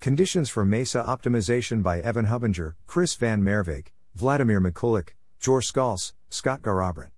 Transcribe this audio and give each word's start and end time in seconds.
Conditions 0.00 0.48
for 0.48 0.64
MESA 0.64 1.02
Optimization 1.02 1.82
by 1.82 1.98
Evan 1.98 2.26
Hubinger, 2.26 2.74
Chris 2.86 3.16
Van 3.16 3.42
Merwijk, 3.42 3.88
Vladimir 4.14 4.60
Mikulik, 4.60 5.14
Joar 5.44 5.60
Skalse, 5.60 6.12
Scott 6.30 6.62
Garrabrant. 6.62 7.10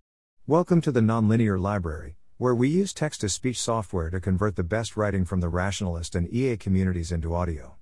Welcome 0.47 0.81
to 0.81 0.91
the 0.91 1.01
Nonlinear 1.01 1.61
Library, 1.61 2.17
where 2.39 2.55
we 2.55 2.71
use 2.71 2.95
text 2.95 3.21
to 3.21 3.29
speech 3.29 3.61
software 3.61 4.09
to 4.09 4.19
convert 4.19 4.57
the 4.57 4.63
best 4.63 4.97
writing 4.97 5.27
from 5.27 5.41
the 5.41 5.51
rationalist 5.51 6.15
and 6.15 6.33
EA 6.33 6.57
communities 6.57 7.13
into 7.13 7.35
audio. 7.35 7.77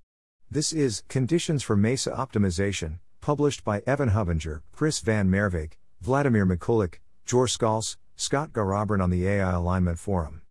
This 0.51 0.73
is 0.73 1.05
Conditions 1.07 1.63
for 1.63 1.77
MESA 1.77 2.11
Optimization, 2.11 2.99
published 3.21 3.63
by 3.63 3.83
Evan 3.87 4.11
Hubinger, 4.11 4.63
Chris 4.73 4.99
Van 4.99 5.31
Merwijk, 5.31 5.75
Vladimir 6.01 6.45
Mikulik, 6.45 6.97
Joar 7.25 7.47
Skalse, 7.47 7.97
Scott 8.17 8.53
Garrabrant 8.53 9.01
on 9.01 9.11
the 9.11 9.29
AI 9.29 9.53
Alignment 9.53 10.01
Forum. 10.01 10.43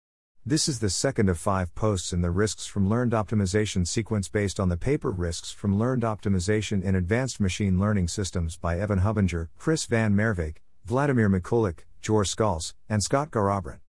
This 0.48 0.70
is 0.70 0.80
the 0.80 0.90
second 0.90 1.28
of 1.28 1.38
five 1.38 1.76
posts 1.76 2.14
in 2.14 2.22
the 2.22 2.32
Risks 2.32 2.66
from 2.66 2.88
Learned 2.88 3.12
Optimization 3.12 3.86
sequence 3.86 4.30
based 4.30 4.62
on 4.62 4.70
the 4.70 4.78
paper 4.78 5.12
Risks 5.12 5.52
from 5.52 5.78
Learned 5.78 6.04
Optimization 6.04 6.82
in 6.82 6.96
Advanced 6.96 7.42
Machine 7.42 7.78
Learning 7.78 8.08
Systems 8.08 8.56
by 8.56 8.80
Evan 8.80 9.02
Hubinger, 9.02 9.50
Chris 9.58 9.86
Van 9.88 10.16
Merwijk, 10.16 10.60
Vladimir 10.86 11.30
Mikulik, 11.30 11.80
Joar 12.02 12.24
Skalse, 12.24 12.74
and 12.88 13.04
Scott 13.04 13.30
Garrabrant. 13.30 13.82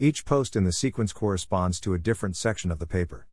Each 0.00 0.24
post 0.24 0.56
in 0.56 0.64
the 0.64 0.72
sequence 0.72 1.12
corresponds 1.12 1.78
to 1.78 1.94
a 1.94 1.98
different 2.00 2.36
section 2.36 2.72
of 2.72 2.80
the 2.80 2.88
paper. 2.88 3.28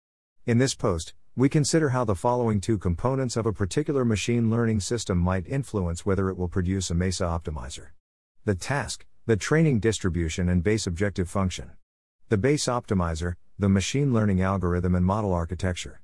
In 0.46 0.60
this 0.60 0.76
post, 0.76 1.16
we 1.36 1.50
consider 1.50 1.90
how 1.90 2.04
the 2.06 2.14
following 2.14 2.62
two 2.62 2.78
components 2.78 3.36
of 3.36 3.48
a 3.48 3.54
particular 3.54 4.06
machine 4.06 4.52
learning 4.52 4.82
system 4.82 5.18
might 5.18 5.48
influence 5.48 6.06
whether 6.06 6.30
it 6.30 6.38
will 6.38 6.48
produce 6.48 6.92
a 6.92 6.94
MESA 6.94 7.24
optimizer. 7.24 7.88
The 8.46 8.54
task, 8.54 9.08
the 9.26 9.36
training 9.36 9.80
distribution, 9.80 10.48
and 10.48 10.64
base 10.64 10.86
objective 10.86 11.28
function 11.28 11.72
the 12.30 12.38
base 12.38 12.66
optimizer, 12.66 13.36
the 13.58 13.70
machine 13.70 14.12
learning 14.12 14.42
algorithm 14.42 14.96
and 14.96 15.06
model 15.06 15.34
architecture. 15.34 16.02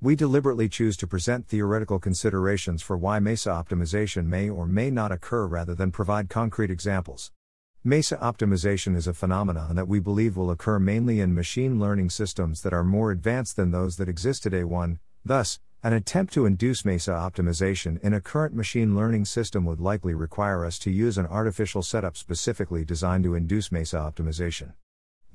We 0.00 0.14
deliberately 0.14 0.68
choose 0.68 0.96
to 0.98 1.08
present 1.08 1.48
theoretical 1.48 1.98
considerations 1.98 2.80
for 2.80 2.96
why 2.96 3.18
MESA 3.18 3.50
optimization 3.50 4.26
may 4.26 4.48
or 4.48 4.68
may 4.68 4.88
not 4.88 5.10
occur 5.10 5.48
rather 5.48 5.74
than 5.74 5.90
provide 5.90 6.28
concrete 6.28 6.70
examples. 6.70 7.32
MESA 7.82 8.18
optimization 8.18 8.94
is 8.94 9.08
a 9.08 9.14
phenomenon 9.14 9.74
that 9.74 9.88
we 9.88 9.98
believe 9.98 10.36
will 10.36 10.52
occur 10.52 10.78
mainly 10.78 11.18
in 11.18 11.34
machine 11.34 11.80
learning 11.80 12.10
systems 12.10 12.62
that 12.62 12.72
are 12.72 12.84
more 12.84 13.10
advanced 13.10 13.56
than 13.56 13.72
those 13.72 13.96
that 13.96 14.08
exist 14.08 14.44
today. 14.44 14.62
1. 14.62 15.00
Thus, 15.24 15.58
an 15.82 15.92
attempt 15.92 16.32
to 16.34 16.46
induce 16.46 16.84
MESA 16.84 17.10
optimization 17.10 18.00
in 18.00 18.14
a 18.14 18.20
current 18.20 18.54
machine 18.54 18.94
learning 18.94 19.24
system 19.24 19.64
would 19.64 19.80
likely 19.80 20.14
require 20.14 20.64
us 20.64 20.78
to 20.78 20.92
use 20.92 21.18
an 21.18 21.26
artificial 21.26 21.82
setup 21.82 22.16
specifically 22.16 22.84
designed 22.84 23.24
to 23.24 23.34
induce 23.34 23.72
MESA 23.72 23.96
optimization. 23.96 24.74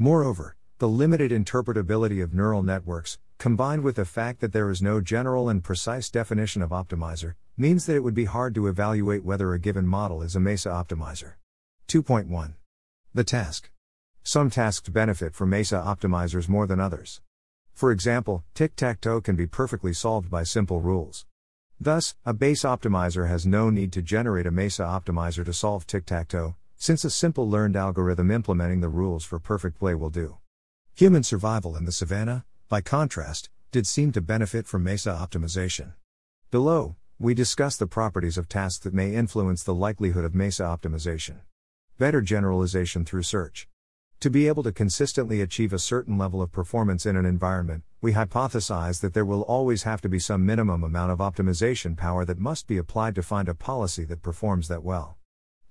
Moreover, 0.01 0.55
the 0.77 0.87
limited 0.87 1.29
interpretability 1.29 2.23
of 2.23 2.33
neural 2.33 2.63
networks, 2.63 3.17
combined 3.37 3.83
with 3.83 3.97
the 3.97 4.05
fact 4.05 4.39
that 4.39 4.53
there 4.53 4.69
is 4.69 4.81
no 4.81 5.01
general 5.01 5.49
and 5.49 5.61
precise 5.61 6.09
definition 6.09 6.61
of 6.61 6.69
optimizer, 6.69 7.33
means 7.57 7.85
that 7.85 7.97
it 7.97 8.03
would 8.03 8.13
be 8.13 8.23
hard 8.23 8.55
to 8.55 8.67
evaluate 8.67 9.25
whether 9.25 9.53
a 9.53 9.59
given 9.59 9.85
model 9.85 10.21
is 10.21 10.37
a 10.37 10.39
MESA 10.39 10.69
optimizer. 10.69 11.33
2.1. 11.89 12.53
The 13.13 13.25
task. 13.25 13.71
Some 14.23 14.49
tasks 14.49 14.87
benefit 14.87 15.35
from 15.35 15.49
MESA 15.49 15.75
optimizers 15.75 16.47
more 16.47 16.65
than 16.65 16.79
others. 16.79 17.19
For 17.73 17.91
example, 17.91 18.45
tic 18.53 18.77
tac 18.77 19.01
toe 19.01 19.19
can 19.19 19.35
be 19.35 19.47
perfectly 19.47 19.91
solved 19.91 20.29
by 20.29 20.43
simple 20.43 20.79
rules. 20.79 21.25
Thus, 21.77 22.15
a 22.25 22.33
base 22.33 22.63
optimizer 22.63 23.27
has 23.27 23.45
no 23.45 23.69
need 23.69 23.91
to 23.91 24.01
generate 24.01 24.47
a 24.47 24.51
MESA 24.51 24.83
optimizer 24.83 25.43
to 25.43 25.51
solve 25.51 25.85
tic 25.85 26.05
tac 26.05 26.29
toe, 26.29 26.55
since 26.79 27.03
a 27.03 27.09
simple 27.09 27.47
learned 27.47 27.75
algorithm 27.75 28.31
implementing 28.31 28.79
the 28.79 28.87
rules 28.87 29.25
for 29.25 29.37
perfect 29.37 29.77
play 29.77 29.93
will 29.93 30.09
do. 30.09 30.37
Human 30.95 31.23
survival 31.23 31.75
in 31.75 31.83
the 31.83 31.91
savannah, 31.91 32.45
by 32.69 32.79
contrast, 32.79 33.49
did 33.71 33.85
seem 33.85 34.13
to 34.13 34.21
benefit 34.21 34.65
from 34.65 34.85
MESA 34.85 35.11
optimization. 35.11 35.91
Below, 36.51 36.95
we 37.19 37.33
discuss 37.33 37.75
the 37.75 37.85
properties 37.85 38.37
of 38.37 38.47
tasks 38.47 38.79
that 38.85 38.93
may 38.93 39.13
influence 39.13 39.61
the 39.61 39.73
likelihood 39.73 40.23
of 40.23 40.33
MESA 40.33 40.63
optimization. 40.63 41.41
Better 41.97 42.21
generalization 42.21 43.03
through 43.03 43.23
search. 43.23 43.67
To 44.21 44.29
be 44.29 44.47
able 44.47 44.63
to 44.63 44.71
consistently 44.71 45.41
achieve 45.41 45.73
a 45.73 45.79
certain 45.79 46.17
level 46.17 46.41
of 46.41 46.53
performance 46.53 47.05
in 47.05 47.17
an 47.17 47.25
environment, 47.25 47.83
we 48.01 48.13
hypothesize 48.13 49.01
that 49.01 49.13
there 49.13 49.25
will 49.25 49.41
always 49.41 49.83
have 49.83 49.99
to 50.01 50.09
be 50.09 50.19
some 50.19 50.45
minimum 50.45 50.83
amount 50.85 51.11
of 51.11 51.19
optimization 51.19 51.97
power 51.97 52.23
that 52.23 52.39
must 52.39 52.67
be 52.67 52.77
applied 52.77 53.15
to 53.15 53.21
find 53.21 53.49
a 53.49 53.53
policy 53.53 54.05
that 54.05 54.21
performs 54.21 54.69
that 54.69 54.83
well. 54.83 55.17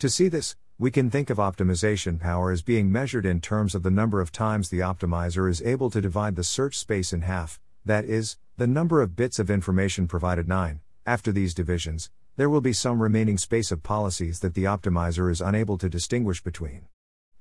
To 0.00 0.10
see 0.10 0.28
this, 0.28 0.54
we 0.80 0.92
can 0.92 1.10
think 1.10 1.28
of 1.28 1.38
optimization 1.38 2.20
power 2.20 2.52
as 2.52 2.62
being 2.62 2.92
measured 2.92 3.26
in 3.26 3.40
terms 3.40 3.74
of 3.74 3.82
the 3.82 3.90
number 3.90 4.20
of 4.20 4.30
times 4.30 4.68
the 4.68 4.78
optimizer 4.78 5.50
is 5.50 5.60
able 5.62 5.90
to 5.90 6.00
divide 6.00 6.36
the 6.36 6.44
search 6.44 6.78
space 6.78 7.12
in 7.12 7.22
half, 7.22 7.58
that 7.84 8.04
is, 8.04 8.38
the 8.58 8.66
number 8.68 9.02
of 9.02 9.16
bits 9.16 9.40
of 9.40 9.50
information 9.50 10.06
provided 10.06 10.46
9. 10.46 10.78
After 11.04 11.32
these 11.32 11.52
divisions, 11.52 12.10
there 12.36 12.48
will 12.48 12.60
be 12.60 12.72
some 12.72 13.02
remaining 13.02 13.38
space 13.38 13.72
of 13.72 13.82
policies 13.82 14.38
that 14.38 14.54
the 14.54 14.64
optimizer 14.64 15.32
is 15.32 15.40
unable 15.40 15.78
to 15.78 15.88
distinguish 15.88 16.44
between. 16.44 16.82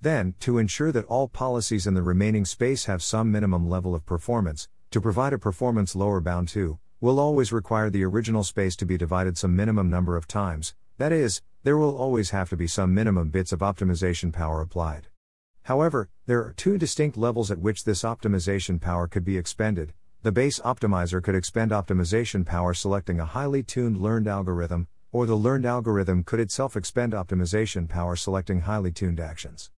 Then, 0.02 0.34
to 0.40 0.58
ensure 0.58 0.92
that 0.92 1.06
all 1.06 1.28
policies 1.28 1.86
in 1.86 1.94
the 1.94 2.02
remaining 2.02 2.44
space 2.44 2.86
have 2.86 3.04
some 3.04 3.32
minimum 3.32 3.70
level 3.70 3.94
of 3.94 4.04
performance, 4.04 4.68
to 4.90 5.00
provide 5.00 5.34
a 5.34 5.38
performance 5.38 5.96
lower 5.96 6.22
bound 6.22 6.48
to, 6.50 6.80
will 7.00 7.20
always 7.20 7.52
require 7.52 7.92
the 7.92 8.04
original 8.04 8.44
space 8.44 8.76
to 8.78 8.86
be 8.88 8.98
divided 8.98 9.38
some 9.38 9.56
minimum 9.56 9.92
number 9.92 10.18
of 10.18 10.28
times, 10.28 10.74
that 10.98 11.12
is, 11.12 11.44
there 11.68 11.76
will 11.76 11.98
always 11.98 12.30
have 12.30 12.50
to 12.50 12.56
be 12.56 12.66
some 12.66 12.94
minimum 12.94 13.28
bits 13.28 13.52
of 13.52 13.60
optimization 13.60 14.32
power 14.32 14.62
applied. 14.62 15.08
However, 15.64 16.08
there 16.26 16.40
are 16.40 16.54
two 16.56 16.78
distinct 16.78 17.18
levels 17.18 17.52
at 17.52 17.60
which 17.60 17.84
this 17.84 18.04
optimization 18.04 18.80
power 18.80 19.06
could 19.06 19.26
be 19.26 19.38
expended. 19.38 19.92
The 20.22 20.32
base 20.32 20.62
optimizer 20.62 21.22
could 21.22 21.36
expend 21.36 21.72
optimization 21.72 22.46
power 22.46 22.74
selecting 22.74 23.20
a 23.20 23.26
highly 23.26 23.64
tuned 23.64 23.98
learned 23.98 24.30
algorithm, 24.30 24.88
or 25.12 25.26
the 25.26 25.36
learned 25.36 25.66
algorithm 25.66 26.24
could 26.24 26.40
itself 26.40 26.78
expend 26.78 27.12
optimization 27.12 27.90
power 27.90 28.16
selecting 28.16 28.62
highly 28.62 28.94
tuned 28.94 29.20
actions. 29.20 29.70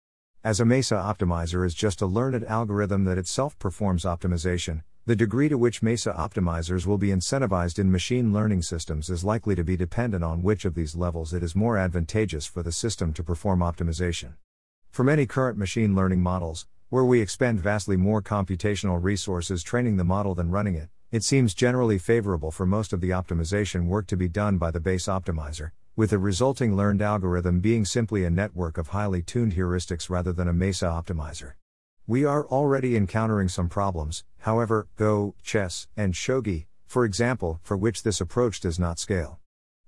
As 0.44 0.60
a 0.60 0.66
MESA 0.66 0.94
optimizer 0.94 1.64
is 1.64 1.72
just 1.72 2.02
a 2.02 2.06
learned 2.06 2.44
algorithm 2.44 3.04
that 3.04 3.16
itself 3.16 3.58
performs 3.58 4.04
optimization, 4.04 4.82
the 5.08 5.16
degree 5.16 5.48
to 5.48 5.56
which 5.56 5.82
MESA 5.82 6.12
optimizers 6.12 6.84
will 6.84 6.98
be 6.98 7.08
incentivized 7.08 7.78
in 7.78 7.90
machine 7.90 8.30
learning 8.30 8.60
systems 8.60 9.08
is 9.08 9.24
likely 9.24 9.54
to 9.54 9.64
be 9.64 9.74
dependent 9.74 10.22
on 10.22 10.42
which 10.42 10.66
of 10.66 10.74
these 10.74 10.94
levels 10.94 11.32
it 11.32 11.42
is 11.42 11.56
more 11.56 11.78
advantageous 11.78 12.44
for 12.44 12.62
the 12.62 12.70
system 12.70 13.14
to 13.14 13.24
perform 13.24 13.60
optimization. 13.60 14.34
For 14.90 15.04
many 15.04 15.24
current 15.24 15.56
machine 15.56 15.94
learning 15.94 16.20
models, 16.20 16.66
where 16.90 17.06
we 17.06 17.22
expend 17.22 17.58
vastly 17.58 17.96
more 17.96 18.20
computational 18.20 19.02
resources 19.02 19.62
training 19.62 19.96
the 19.96 20.04
model 20.04 20.34
than 20.34 20.50
running 20.50 20.74
it, 20.74 20.90
it 21.10 21.24
seems 21.24 21.54
generally 21.54 21.96
favorable 21.96 22.50
for 22.50 22.66
most 22.66 22.92
of 22.92 23.00
the 23.00 23.08
optimization 23.08 23.86
work 23.86 24.06
to 24.08 24.16
be 24.18 24.28
done 24.28 24.58
by 24.58 24.70
the 24.70 24.78
base 24.78 25.06
optimizer, 25.06 25.70
with 25.96 26.10
the 26.10 26.18
resulting 26.18 26.76
learned 26.76 27.00
algorithm 27.00 27.60
being 27.60 27.86
simply 27.86 28.26
a 28.26 28.30
network 28.30 28.76
of 28.76 28.88
highly 28.88 29.22
tuned 29.22 29.54
heuristics 29.54 30.10
rather 30.10 30.34
than 30.34 30.48
a 30.48 30.52
MESA 30.52 30.84
optimizer. 30.84 31.52
We 32.08 32.24
are 32.24 32.46
already 32.46 32.96
encountering 32.96 33.48
some 33.48 33.68
problems, 33.68 34.24
however, 34.38 34.88
Go, 34.96 35.34
chess, 35.42 35.88
and 35.94 36.14
shogi, 36.14 36.64
for 36.86 37.04
example, 37.04 37.60
for 37.62 37.76
which 37.76 38.02
this 38.02 38.18
approach 38.18 38.60
does 38.60 38.78
not 38.78 38.98
scale. 38.98 39.40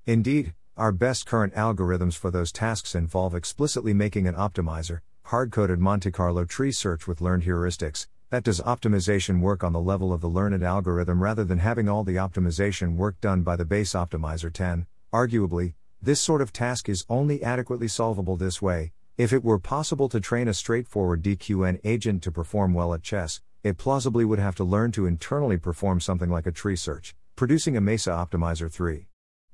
Indeed, 0.05 0.53
our 0.77 0.93
best 0.93 1.25
current 1.25 1.55
algorithms 1.55 2.13
for 2.13 2.31
those 2.31 2.53
tasks 2.53 2.95
involve 2.95 3.35
explicitly 3.35 3.95
making 3.95 4.27
an 4.27 4.35
optimizer, 4.35 5.01
hard 5.23 5.51
coded 5.51 5.79
Monte 5.79 6.11
Carlo 6.11 6.45
tree 6.45 6.73
search 6.73 7.07
with 7.07 7.23
learned 7.23 7.45
heuristics, 7.45 8.07
that 8.29 8.45
does 8.45 8.61
optimization 8.61 9.41
work 9.41 9.65
on 9.65 9.73
the 9.73 9.81
level 9.81 10.13
of 10.13 10.21
the 10.21 10.29
learned 10.29 10.63
algorithm 10.63 11.23
rather 11.23 11.43
than 11.43 11.61
having 11.61 11.89
all 11.89 12.05
the 12.05 12.17
optimization 12.17 12.97
work 12.97 13.19
done 13.23 13.41
by 13.41 13.57
the 13.57 13.65
base 13.65 13.95
optimizer 13.95 14.53
10. 14.53 14.87
Arguably, 15.11 15.73
this 16.03 16.21
sort 16.21 16.43
of 16.43 16.53
task 16.53 16.87
is 16.87 17.07
only 17.09 17.43
adequately 17.43 17.89
solvable 17.89 18.37
this 18.37 18.61
way, 18.61 18.93
if 19.21 19.35
it 19.35 19.45
were 19.45 19.59
possible 19.59 20.09
to 20.09 20.19
train 20.19 20.49
a 20.49 20.55
straightforward 20.55 21.23
DQN 21.23 21.79
agent 21.85 22.23
to 22.23 22.33
perform 22.33 22.73
well 22.73 22.95
at 22.95 23.03
chess, 23.03 23.43
it 23.63 23.77
plausibly 23.77 24.25
would 24.25 24.39
have 24.39 24.55
to 24.55 24.65
learn 24.65 24.93
to 24.93 25.05
internally 25.05 25.59
perform 25.59 26.01
something 26.01 26.31
like 26.31 26.47
a 26.47 26.51
tree 26.51 26.75
search, 26.75 27.15
producing 27.37 27.77
a 27.77 27.83
MESA 27.83 28.09
Optimizer 28.09 28.73
3. 28.73 29.09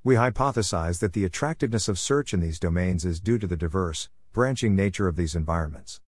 We 0.04 0.14
hypothesize 0.14 1.00
that 1.00 1.14
the 1.14 1.24
attractiveness 1.24 1.88
of 1.88 1.98
search 1.98 2.32
in 2.32 2.38
these 2.38 2.60
domains 2.60 3.04
is 3.04 3.18
due 3.18 3.40
to 3.40 3.46
the 3.48 3.56
diverse, 3.56 4.08
branching 4.32 4.76
nature 4.76 5.08
of 5.08 5.16
these 5.16 5.34
environments. 5.34 6.00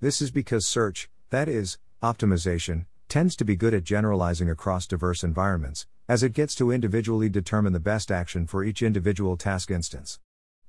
This 0.00 0.20
is 0.20 0.32
because 0.32 0.66
search, 0.66 1.08
that 1.30 1.48
is, 1.48 1.78
optimization, 2.02 2.86
tends 3.08 3.36
to 3.36 3.44
be 3.44 3.54
good 3.54 3.74
at 3.74 3.84
generalizing 3.84 4.50
across 4.50 4.88
diverse 4.88 5.22
environments, 5.22 5.86
as 6.08 6.24
it 6.24 6.32
gets 6.32 6.56
to 6.56 6.72
individually 6.72 7.28
determine 7.28 7.74
the 7.74 7.78
best 7.78 8.10
action 8.10 8.48
for 8.48 8.64
each 8.64 8.82
individual 8.82 9.36
task 9.36 9.70
instance. 9.70 10.18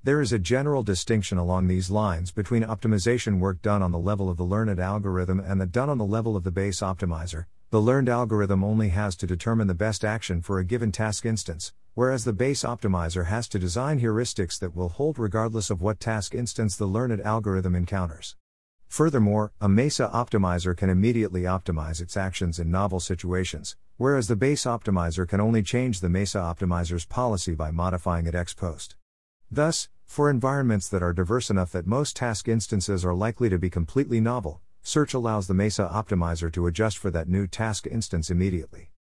There 0.05 0.21
is 0.21 0.31
a 0.31 0.37
general 0.37 0.83
distinction 0.83 1.39
along 1.39 1.65
these 1.65 1.89
lines 1.89 2.29
between 2.31 2.61
optimization 2.61 3.39
work 3.39 3.63
done 3.63 3.81
on 3.81 3.91
the 3.91 3.97
level 3.97 4.29
of 4.29 4.37
the 4.37 4.43
learned 4.43 4.79
algorithm 4.79 5.39
and 5.39 5.59
the 5.59 5.65
done 5.65 5.89
on 5.89 5.97
the 5.97 6.05
level 6.05 6.37
of 6.37 6.43
the 6.43 6.51
base 6.51 6.81
optimizer. 6.81 7.47
The 7.71 7.81
learned 7.81 8.07
algorithm 8.07 8.63
only 8.63 8.89
has 8.89 9.15
to 9.15 9.25
determine 9.25 9.65
the 9.65 9.73
best 9.73 10.05
action 10.05 10.43
for 10.43 10.59
a 10.59 10.63
given 10.63 10.91
task 10.91 11.25
instance, 11.25 11.73
whereas 11.95 12.23
the 12.23 12.33
base 12.33 12.61
optimizer 12.61 13.25
has 13.25 13.47
to 13.47 13.57
design 13.57 13.99
heuristics 13.99 14.59
that 14.59 14.75
will 14.75 14.89
hold 14.89 15.17
regardless 15.17 15.71
of 15.71 15.81
what 15.81 15.99
task 15.99 16.35
instance 16.35 16.75
the 16.75 16.85
learned 16.85 17.19
algorithm 17.21 17.73
encounters. 17.73 18.35
Furthermore, 18.87 19.53
a 19.59 19.67
MESA 19.67 20.11
optimizer 20.13 20.77
can 20.77 20.91
immediately 20.91 21.41
optimize 21.41 21.99
its 21.99 22.15
actions 22.15 22.59
in 22.59 22.69
novel 22.69 22.99
situations, 22.99 23.75
whereas 23.97 24.27
the 24.27 24.35
base 24.35 24.65
optimizer 24.65 25.27
can 25.27 25.41
only 25.41 25.63
change 25.63 25.99
the 25.99 26.09
MESA 26.09 26.37
optimizer's 26.37 27.05
policy 27.05 27.55
by 27.55 27.71
modifying 27.71 28.27
it 28.27 28.35
ex 28.35 28.53
post. 28.53 28.97
Thus, 29.49 29.89
for 30.05 30.29
environments 30.29 30.87
that 30.89 31.03
are 31.03 31.13
diverse 31.13 31.49
enough 31.49 31.71
that 31.73 31.85
most 31.85 32.15
task 32.15 32.47
instances 32.47 33.03
are 33.03 33.13
likely 33.13 33.49
to 33.49 33.57
be 33.57 33.69
completely 33.69 34.21
novel, 34.21 34.61
search 34.81 35.13
allows 35.13 35.47
the 35.47 35.53
MESA 35.53 35.89
optimizer 35.91 36.51
to 36.53 36.67
adjust 36.67 36.97
for 36.97 37.11
that 37.11 37.27
new 37.27 37.47
task 37.47 37.85
instance 37.85 38.29
immediately. 38.29 38.91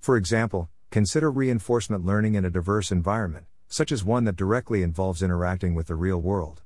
For 0.00 0.16
example, 0.16 0.70
consider 0.90 1.30
reinforcement 1.30 2.04
learning 2.04 2.34
in 2.34 2.44
a 2.44 2.50
diverse 2.50 2.90
environment, 2.90 3.46
such 3.68 3.92
as 3.92 4.04
one 4.04 4.24
that 4.24 4.36
directly 4.36 4.82
involves 4.82 5.22
interacting 5.22 5.74
with 5.74 5.86
the 5.86 5.94
real 5.94 6.20
world. 6.20 6.62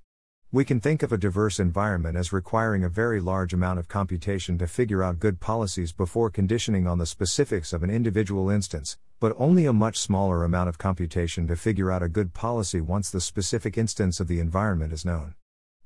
We 0.51 0.65
can 0.65 0.81
think 0.81 1.03
of 1.03 1.12
a 1.12 1.19
diverse 1.19 1.61
environment 1.61 2.17
as 2.17 2.33
requiring 2.33 2.83
a 2.83 2.89
very 2.89 3.21
large 3.21 3.53
amount 3.53 3.79
of 3.79 3.89
computation 3.89 4.56
to 4.59 4.67
figure 4.67 5.03
out 5.03 5.19
good 5.19 5.41
policies 5.41 5.93
before 5.93 6.31
conditioning 6.31 6.87
on 6.87 6.97
the 6.97 7.05
specifics 7.05 7.75
of 7.75 7.83
an 7.83 7.91
individual 7.91 8.49
instance, 8.49 8.97
but 9.20 9.35
only 9.38 9.67
a 9.67 9.73
much 9.73 9.99
smaller 9.99 10.44
amount 10.44 10.69
of 10.69 10.79
computation 10.79 11.47
to 11.47 11.56
figure 11.56 11.91
out 11.91 12.03
a 12.03 12.09
good 12.09 12.35
policy 12.35 12.81
once 12.81 13.11
the 13.11 13.20
specific 13.20 13.76
instance 13.76 14.20
of 14.20 14.29
the 14.29 14.41
environment 14.41 14.93
is 14.93 15.05
known. 15.05 15.35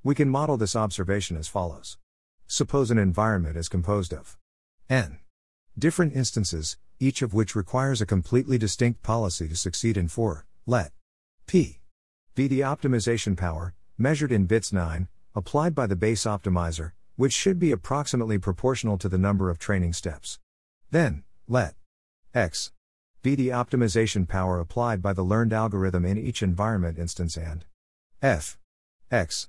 We 0.05 0.14
can 0.14 0.29
model 0.29 0.56
this 0.56 0.76
observation 0.76 1.37
as 1.37 1.49
follows 1.49 1.96
Suppose 2.46 2.90
an 2.90 2.99
environment 2.99 3.56
is 3.56 3.69
composed 3.69 4.12
of 4.12 4.37
n 4.90 5.20
different 5.79 6.14
instances, 6.14 6.76
each 7.00 7.23
of 7.23 7.32
which 7.32 7.56
requires 7.56 8.00
a 8.00 8.06
completely 8.06 8.58
distinct 8.58 9.02
policy 9.02 9.49
to 9.49 9.56
succeed 9.56 9.96
in 9.96 10.08
for, 10.08 10.44
let 10.67 10.93
p 11.46 11.81
be 12.34 12.46
the 12.46 12.61
optimization 12.61 13.37
power 13.37 13.75
measured 13.96 14.32
in 14.32 14.46
bits 14.46 14.73
9, 14.73 15.08
applied 15.34 15.75
by 15.75 15.87
the 15.87 15.96
base 15.96 16.25
optimizer, 16.25 16.93
which 17.17 17.32
should 17.32 17.58
be 17.58 17.73
approximately 17.73 18.38
proportional 18.38 18.99
to 18.99 19.08
the 19.08 19.19
number 19.19 19.49
of 19.49 19.58
training 19.58 19.93
steps. 19.93 20.38
Then, 20.90 21.25
let 21.49 21.75
x 22.34 22.73
be 23.22 23.34
the 23.34 23.48
optimization 23.48 24.28
power 24.28 24.58
applied 24.58 25.00
by 25.00 25.12
the 25.12 25.22
learned 25.22 25.52
algorithm 25.52 26.04
in 26.04 26.19
each 26.19 26.42
environment 26.42 26.98
instance 26.98 27.36
and 27.36 27.64
f. 28.20 28.58
X. 29.10 29.48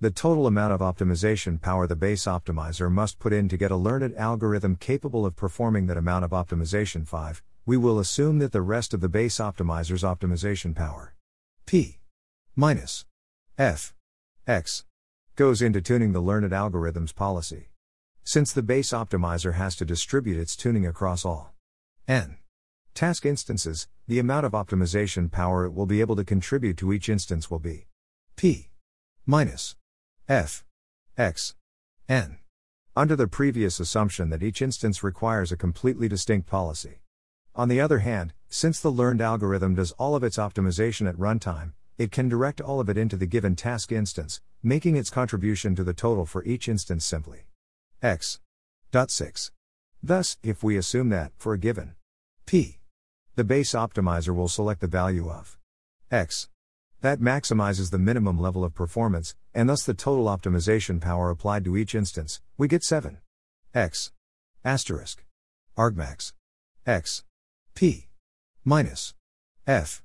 The 0.00 0.10
total 0.10 0.46
amount 0.46 0.72
of 0.72 0.80
optimization 0.80 1.60
power 1.60 1.86
the 1.86 1.94
base 1.94 2.24
optimizer 2.24 2.90
must 2.90 3.20
put 3.20 3.32
in 3.32 3.48
to 3.48 3.56
get 3.56 3.70
a 3.70 3.76
learned 3.76 4.16
algorithm 4.16 4.74
capable 4.74 5.24
of 5.24 5.36
performing 5.36 5.86
that 5.86 5.96
amount 5.96 6.24
of 6.24 6.32
optimization. 6.32 7.06
5 7.06 7.42
we 7.64 7.76
will 7.76 8.00
assume 8.00 8.40
that 8.40 8.50
the 8.50 8.60
rest 8.60 8.92
of 8.92 9.00
the 9.00 9.08
base 9.08 9.36
optimizer's 9.36 10.02
optimization 10.02 10.74
power 10.74 11.14
p 11.64 12.00
minus 12.56 13.06
F 13.56 13.94
X 14.46 14.84
goes 15.36 15.62
into 15.62 15.80
tuning 15.80 16.12
the 16.12 16.20
learned 16.20 16.52
algorithm's 16.52 17.12
policy. 17.12 17.68
Since 18.24 18.52
the 18.52 18.62
base 18.62 18.90
optimizer 18.90 19.54
has 19.54 19.76
to 19.76 19.84
distribute 19.84 20.40
its 20.40 20.56
tuning 20.56 20.86
across 20.86 21.24
all 21.24 21.54
n 22.08 22.36
task 22.94 23.24
instances, 23.24 23.88
the 24.06 24.18
amount 24.18 24.46
of 24.46 24.52
optimization 24.52 25.30
power 25.30 25.64
it 25.64 25.72
will 25.72 25.86
be 25.86 26.00
able 26.00 26.16
to 26.16 26.24
contribute 26.24 26.76
to 26.78 26.92
each 26.92 27.08
instance 27.08 27.50
will 27.50 27.58
be 27.58 27.86
p 28.36 28.70
minus 29.26 29.76
f 30.28 30.64
x 31.16 31.54
n 32.08 32.38
under 32.94 33.16
the 33.16 33.26
previous 33.26 33.80
assumption 33.80 34.28
that 34.30 34.42
each 34.42 34.60
instance 34.60 35.02
requires 35.02 35.50
a 35.50 35.56
completely 35.56 36.08
distinct 36.08 36.46
policy. 36.46 37.00
On 37.54 37.68
the 37.68 37.80
other 37.80 38.00
hand, 38.00 38.34
since 38.48 38.80
the 38.80 38.90
learned 38.90 39.22
algorithm 39.22 39.74
does 39.74 39.92
all 39.92 40.14
of 40.14 40.22
its 40.22 40.36
optimization 40.36 41.08
at 41.08 41.16
runtime, 41.16 41.72
it 41.96 42.10
can 42.10 42.28
direct 42.28 42.60
all 42.60 42.80
of 42.80 42.90
it 42.90 42.98
into 42.98 43.16
the 43.16 43.26
given 43.26 43.56
task 43.56 43.92
instance, 43.92 44.40
making 44.62 44.96
its 44.96 45.10
contribution 45.10 45.74
to 45.74 45.84
the 45.84 45.94
total 45.94 46.26
for 46.26 46.44
each 46.44 46.68
instance 46.68 47.04
simply 47.04 47.46
x. 48.02 48.40
Dot 48.90 49.10
6. 49.10 49.52
Thus, 50.02 50.36
if 50.42 50.62
we 50.62 50.76
assume 50.76 51.08
that, 51.10 51.32
for 51.38 51.54
a 51.54 51.58
given 51.58 51.94
p, 52.44 52.78
the 53.34 53.44
base 53.44 53.72
optimizer 53.72 54.34
will 54.34 54.48
select 54.48 54.80
the 54.80 54.86
value 54.86 55.30
of 55.30 55.58
x. 56.10 56.48
That 57.00 57.20
maximizes 57.20 57.90
the 57.90 57.98
minimum 57.98 58.38
level 58.38 58.62
of 58.62 58.74
performance, 58.74 59.34
and 59.54 59.68
thus 59.68 59.84
the 59.84 59.94
total 59.94 60.26
optimization 60.26 61.00
power 61.00 61.30
applied 61.30 61.64
to 61.64 61.76
each 61.76 61.94
instance, 61.94 62.40
we 62.56 62.68
get 62.68 62.84
7 62.84 63.18
x. 63.74 64.12
Asterisk. 64.64 65.24
Argmax. 65.76 66.32
x. 66.86 67.24
p. 67.74 68.08
Minus. 68.64 69.14
f. 69.66 70.02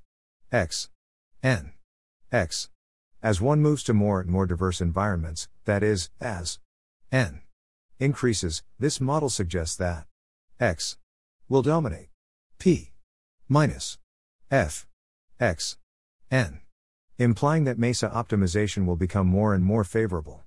x. 0.50 0.88
n. 1.42 1.72
X. 2.32 2.68
As 3.22 3.40
one 3.40 3.60
moves 3.60 3.82
to 3.84 3.94
more 3.94 4.20
and 4.20 4.30
more 4.30 4.46
diverse 4.46 4.80
environments, 4.80 5.48
that 5.64 5.82
is, 5.82 6.10
as 6.20 6.58
n 7.12 7.42
increases, 7.98 8.62
this 8.78 9.00
model 9.00 9.28
suggests 9.28 9.76
that 9.76 10.06
x 10.60 10.96
will 11.48 11.62
dominate 11.62 12.08
p 12.58 12.92
minus 13.50 13.96
f 14.50 14.86
x 15.40 15.78
n, 16.30 16.60
implying 17.16 17.64
that 17.64 17.78
MESA 17.78 18.10
optimization 18.10 18.84
will 18.84 18.96
become 18.96 19.26
more 19.26 19.54
and 19.54 19.64
more 19.64 19.84
favorable. 19.84 20.44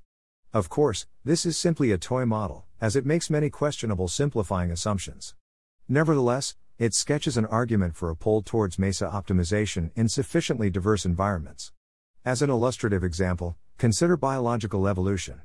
Of 0.54 0.70
course, 0.70 1.08
this 1.26 1.44
is 1.44 1.58
simply 1.58 1.92
a 1.92 1.98
toy 1.98 2.26
model, 2.26 2.66
as 2.80 2.96
it 2.96 3.04
makes 3.04 3.32
many 3.32 3.50
questionable 3.50 4.08
simplifying 4.08 4.70
assumptions. 4.70 5.34
Nevertheless, 5.90 6.56
it 6.78 6.94
sketches 6.94 7.38
an 7.38 7.48
argument 7.48 7.96
for 7.96 8.12
a 8.12 8.16
pull 8.16 8.44
towards 8.44 8.78
MESA 8.78 9.08
optimization 9.08 9.90
in 9.96 10.08
sufficiently 10.08 10.70
diverse 10.70 11.04
environments. 11.04 11.72
As 12.24 12.44
an 12.44 12.52
illustrative 12.52 13.04
example, 13.04 13.58
consider 13.80 14.16
biological 14.16 14.88
evolution. 14.88 15.42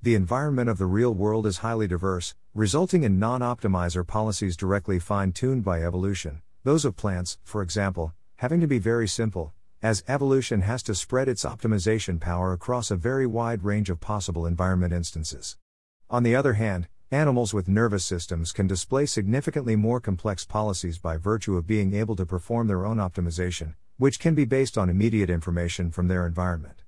The 0.00 0.14
environment 0.14 0.70
of 0.70 0.78
the 0.78 0.86
real 0.86 1.12
world 1.12 1.46
is 1.46 1.58
highly 1.58 1.88
diverse, 1.88 2.36
resulting 2.54 3.02
in 3.02 3.18
non 3.18 3.40
optimizer 3.40 4.06
policies 4.06 4.56
directly 4.56 5.00
fine 5.00 5.32
tuned 5.32 5.64
by 5.64 5.82
evolution, 5.82 6.42
those 6.64 6.84
of 6.84 6.96
plants, 6.96 7.38
for 7.42 7.62
example, 7.62 8.12
having 8.36 8.60
to 8.60 8.66
be 8.66 8.78
very 8.78 9.08
simple, 9.08 9.52
as 9.82 10.04
evolution 10.08 10.62
has 10.62 10.82
to 10.84 10.94
spread 10.94 11.28
its 11.28 11.44
optimization 11.44 12.20
power 12.20 12.52
across 12.52 12.90
a 12.90 12.96
very 12.96 13.26
wide 13.26 13.64
range 13.64 13.90
of 13.90 14.00
possible 14.00 14.46
environment 14.46 14.92
instances. 14.92 15.56
On 16.08 16.22
the 16.22 16.36
other 16.36 16.54
hand, 16.54 16.88
Animals 17.12 17.52
with 17.52 17.68
nervous 17.68 18.06
systems 18.06 18.52
can 18.52 18.66
display 18.66 19.04
significantly 19.04 19.76
more 19.76 20.00
complex 20.00 20.46
policies 20.46 20.96
by 20.96 21.18
virtue 21.18 21.58
of 21.58 21.66
being 21.66 21.92
able 21.92 22.16
to 22.16 22.24
perform 22.24 22.68
their 22.68 22.86
own 22.86 22.96
optimization, 22.96 23.74
which 23.98 24.18
can 24.18 24.34
be 24.34 24.46
based 24.46 24.78
on 24.78 24.88
immediate 24.88 25.28
information 25.28 25.90
from 25.90 26.08
their 26.08 26.26
environment. 26.26 26.84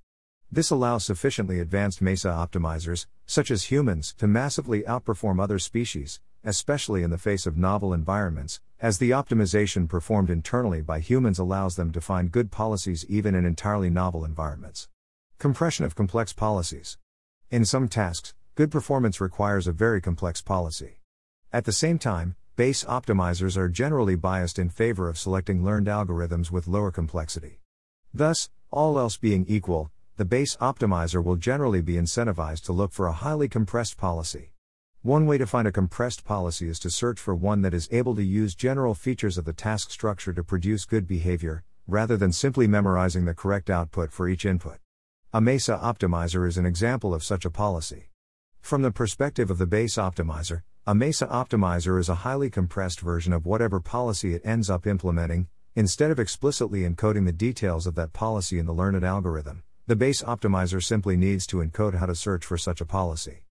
This 0.51 0.71
allows 0.71 1.05
sufficiently 1.05 1.61
advanced 1.61 2.01
MESA 2.01 2.29
optimizers, 2.29 3.05
such 3.27 3.51
as 3.51 3.65
humans, 3.65 4.15
to 4.17 4.27
massively 4.27 4.81
outperform 4.85 5.43
other 5.43 5.59
species, 5.59 6.21
especially 6.43 7.03
in 7.03 7.11
the 7.11 7.19
face 7.19 7.45
of 7.45 7.59
novel 7.59 7.93
environments, 7.93 8.63
as 8.85 8.99
the 8.99 9.13
optimization 9.13 9.89
performed 9.89 10.29
internally 10.29 10.83
by 10.83 11.01
humans 11.01 11.39
allows 11.39 11.75
them 11.75 11.91
to 11.91 12.03
find 12.03 12.31
good 12.31 12.51
policies 12.51 13.03
even 13.09 13.35
in 13.35 13.47
entirely 13.47 13.89
novel 13.89 14.27
environments. 14.27 14.91
Compression 15.39 15.87
of 15.87 15.95
complex 15.95 16.35
policies. 16.35 16.99
In 17.51 17.65
some 17.65 17.89
tasks, 17.89 18.35
good 18.57 18.71
performance 18.71 19.23
requires 19.23 19.67
a 19.67 19.73
very 19.73 20.03
complex 20.03 20.43
policy. 20.43 21.01
At 21.51 21.65
the 21.65 21.73
same 21.73 21.99
time, 21.99 22.37
base 22.57 22.85
optimizers 22.85 23.57
are 23.57 23.71
generally 23.71 24.17
biased 24.17 24.59
in 24.59 24.69
favor 24.69 25.09
of 25.09 25.17
selecting 25.17 25.65
learned 25.65 25.87
algorithms 25.87 26.51
with 26.51 26.69
lower 26.69 26.91
complexity. 26.91 27.61
Thus, 28.13 28.51
all 28.71 28.99
else 28.99 29.17
being 29.17 29.47
equal, 29.49 29.93
the 30.19 30.27
base 30.27 30.57
optimizer 30.57 31.25
will 31.25 31.37
generally 31.37 31.81
be 31.81 31.95
incentivized 31.95 32.65
to 32.65 32.73
look 32.73 32.93
for 32.93 33.07
a 33.07 33.13
highly 33.13 33.49
compressed 33.49 33.97
policy. 33.97 34.51
One 35.05 35.27
way 35.27 35.37
to 35.37 35.47
find 35.47 35.69
a 35.69 35.71
compressed 35.71 36.25
policy 36.25 36.67
is 36.67 36.79
to 36.79 36.89
search 36.89 37.21
for 37.21 37.35
one 37.35 37.61
that 37.61 37.75
is 37.75 37.91
able 37.93 38.17
to 38.17 38.25
use 38.25 38.55
general 38.55 38.95
features 38.95 39.37
of 39.37 39.45
the 39.45 39.53
task 39.53 39.91
structure 39.91 40.33
to 40.33 40.43
produce 40.43 40.87
good 40.87 41.07
behavior, 41.07 41.63
rather 41.87 42.17
than 42.17 42.33
simply 42.33 42.67
memorizing 42.67 43.27
the 43.27 43.35
correct 43.35 43.69
output 43.69 44.11
for 44.11 44.31
each 44.31 44.47
input. 44.47 44.79
A 45.35 45.43
MESA 45.43 45.77
optimizer 45.77 46.49
is 46.49 46.57
an 46.57 46.65
example 46.65 47.13
of 47.13 47.23
such 47.23 47.45
a 47.45 47.51
policy. 47.51 48.09
From 48.63 48.81
the 48.81 48.91
perspective 48.91 49.51
of 49.51 49.59
the 49.59 49.67
base 49.67 49.97
optimizer, 49.97 50.63
a 50.87 50.95
MESA 50.95 51.27
optimizer 51.27 52.01
is 52.01 52.09
a 52.09 52.25
highly 52.25 52.49
compressed 52.49 53.01
version 53.01 53.35
of 53.35 53.45
whatever 53.45 53.81
policy 53.81 54.35
it 54.35 54.41
ends 54.43 54.71
up 54.71 54.87
implementing, 54.87 55.49
instead 55.75 56.13
of 56.13 56.19
explicitly 56.19 56.81
encoding 56.81 57.27
the 57.27 57.33
details 57.33 57.87
of 57.87 57.95
that 57.97 58.15
policy 58.15 58.59
in 58.59 58.65
the 58.65 58.73
learned 58.73 59.05
algorithm. 59.05 59.65
The 59.87 59.97
base 59.97 60.23
optimizer 60.23 60.83
simply 60.83 61.19
needs 61.19 61.47
to 61.49 61.59
encode 61.59 61.97
how 61.97 62.07
to 62.07 62.15
search 62.15 62.47
for 62.47 62.57
such 62.57 62.81
a 62.81 62.87
policy. 62.87 63.44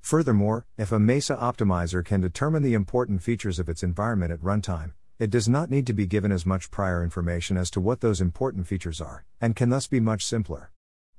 Furthermore, 0.00 0.66
if 0.76 0.92
a 0.92 0.98
MESA 0.98 1.36
optimizer 1.36 2.04
can 2.04 2.20
determine 2.20 2.62
the 2.62 2.74
important 2.74 3.22
features 3.22 3.58
of 3.58 3.68
its 3.68 3.82
environment 3.82 4.32
at 4.32 4.40
runtime, 4.40 4.92
it 5.18 5.30
does 5.30 5.48
not 5.48 5.70
need 5.70 5.86
to 5.86 5.92
be 5.92 6.06
given 6.06 6.30
as 6.30 6.46
much 6.46 6.70
prior 6.70 7.02
information 7.02 7.56
as 7.56 7.70
to 7.70 7.80
what 7.80 8.00
those 8.00 8.20
important 8.20 8.66
features 8.66 9.00
are, 9.00 9.24
and 9.40 9.56
can 9.56 9.68
thus 9.68 9.86
be 9.86 10.00
much 10.00 10.24
simpler. 10.24 10.70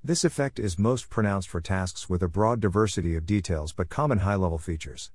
This 0.01 0.23
effect 0.23 0.59
is 0.59 0.79
most 0.79 1.09
pronounced 1.09 1.49
for 1.49 1.59
tasks 1.59 2.09
with 2.09 2.23
a 2.23 2.29
broad 2.29 2.61
diversity 2.61 3.15
of 3.15 3.25
details 3.25 3.73
but 3.73 3.89
common 3.89 4.19
high 4.19 4.35
level 4.35 4.57
features. 4.57 5.11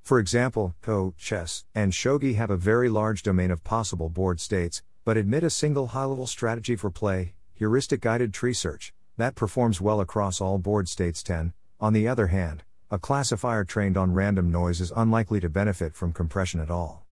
For 0.00 0.20
example, 0.20 0.76
Go, 0.80 1.14
chess, 1.18 1.64
and 1.74 1.92
shogi 1.92 2.36
have 2.36 2.48
a 2.48 2.56
very 2.56 2.88
large 2.88 3.24
domain 3.24 3.50
of 3.50 3.64
possible 3.64 4.08
board 4.08 4.38
states, 4.40 4.82
but 5.04 5.16
admit 5.16 5.42
a 5.42 5.50
single 5.50 5.88
high 5.88 6.04
level 6.04 6.26
strategy 6.26 6.76
for 6.76 6.90
play, 6.90 7.34
heuristic 7.54 8.00
guided 8.00 8.32
tree 8.32 8.54
search, 8.54 8.94
that 9.16 9.34
performs 9.34 9.80
well 9.80 10.00
across 10.00 10.40
all 10.40 10.58
board 10.58 10.88
states 10.88 11.22
10. 11.24 11.52
On 11.80 11.92
the 11.92 12.06
other 12.06 12.28
hand, 12.28 12.62
a 12.90 12.98
classifier 12.98 13.64
trained 13.64 13.98
on 13.98 14.14
random 14.14 14.50
noise 14.50 14.80
is 14.80 14.92
unlikely 14.96 15.40
to 15.40 15.48
benefit 15.50 15.94
from 15.94 16.10
compression 16.10 16.58
at 16.58 16.70
all. 16.70 17.04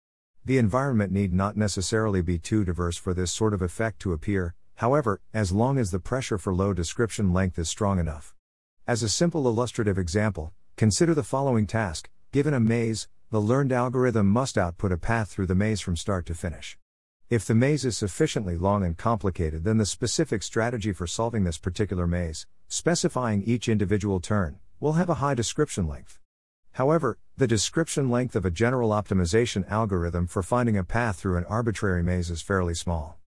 The 0.42 0.56
environment 0.56 1.12
need 1.12 1.34
not 1.34 1.54
necessarily 1.54 2.22
be 2.22 2.38
too 2.38 2.64
diverse 2.64 2.96
for 2.96 3.12
this 3.12 3.30
sort 3.30 3.52
of 3.52 3.60
effect 3.60 4.00
to 4.00 4.14
appear, 4.14 4.54
however, 4.76 5.20
as 5.34 5.52
long 5.52 5.76
as 5.76 5.90
the 5.90 5.98
pressure 5.98 6.38
for 6.38 6.54
low 6.54 6.72
description 6.72 7.34
length 7.34 7.58
is 7.58 7.68
strong 7.68 7.98
enough. 7.98 8.34
As 8.86 9.02
a 9.02 9.08
simple 9.10 9.46
illustrative 9.46 9.98
example, 9.98 10.54
consider 10.76 11.12
the 11.12 11.22
following 11.22 11.66
task 11.66 12.08
given 12.32 12.54
a 12.54 12.60
maze, 12.60 13.08
the 13.30 13.40
learned 13.40 13.72
algorithm 13.72 14.28
must 14.28 14.56
output 14.56 14.92
a 14.92 14.96
path 14.96 15.28
through 15.28 15.46
the 15.46 15.54
maze 15.54 15.82
from 15.82 15.96
start 15.96 16.24
to 16.26 16.34
finish. 16.34 16.78
If 17.28 17.44
the 17.44 17.54
maze 17.54 17.84
is 17.84 17.98
sufficiently 17.98 18.56
long 18.56 18.82
and 18.82 18.96
complicated, 18.96 19.64
then 19.64 19.76
the 19.76 19.84
specific 19.84 20.42
strategy 20.42 20.92
for 20.92 21.06
solving 21.06 21.44
this 21.44 21.58
particular 21.58 22.06
maze, 22.06 22.46
specifying 22.68 23.42
each 23.42 23.68
individual 23.68 24.20
turn, 24.20 24.58
will 24.80 24.94
have 24.94 25.08
a 25.08 25.14
high 25.14 25.34
description 25.34 25.86
length. 25.86 26.18
However, 26.72 27.18
the 27.36 27.46
description 27.46 28.10
length 28.10 28.36
of 28.36 28.44
a 28.44 28.50
general 28.50 28.90
optimization 28.90 29.68
algorithm 29.70 30.26
for 30.26 30.42
finding 30.42 30.76
a 30.76 30.84
path 30.84 31.16
through 31.16 31.38
an 31.38 31.44
arbitrary 31.46 32.02
maze 32.02 32.30
is 32.30 32.42
fairly 32.42 32.74
small. 32.74 33.18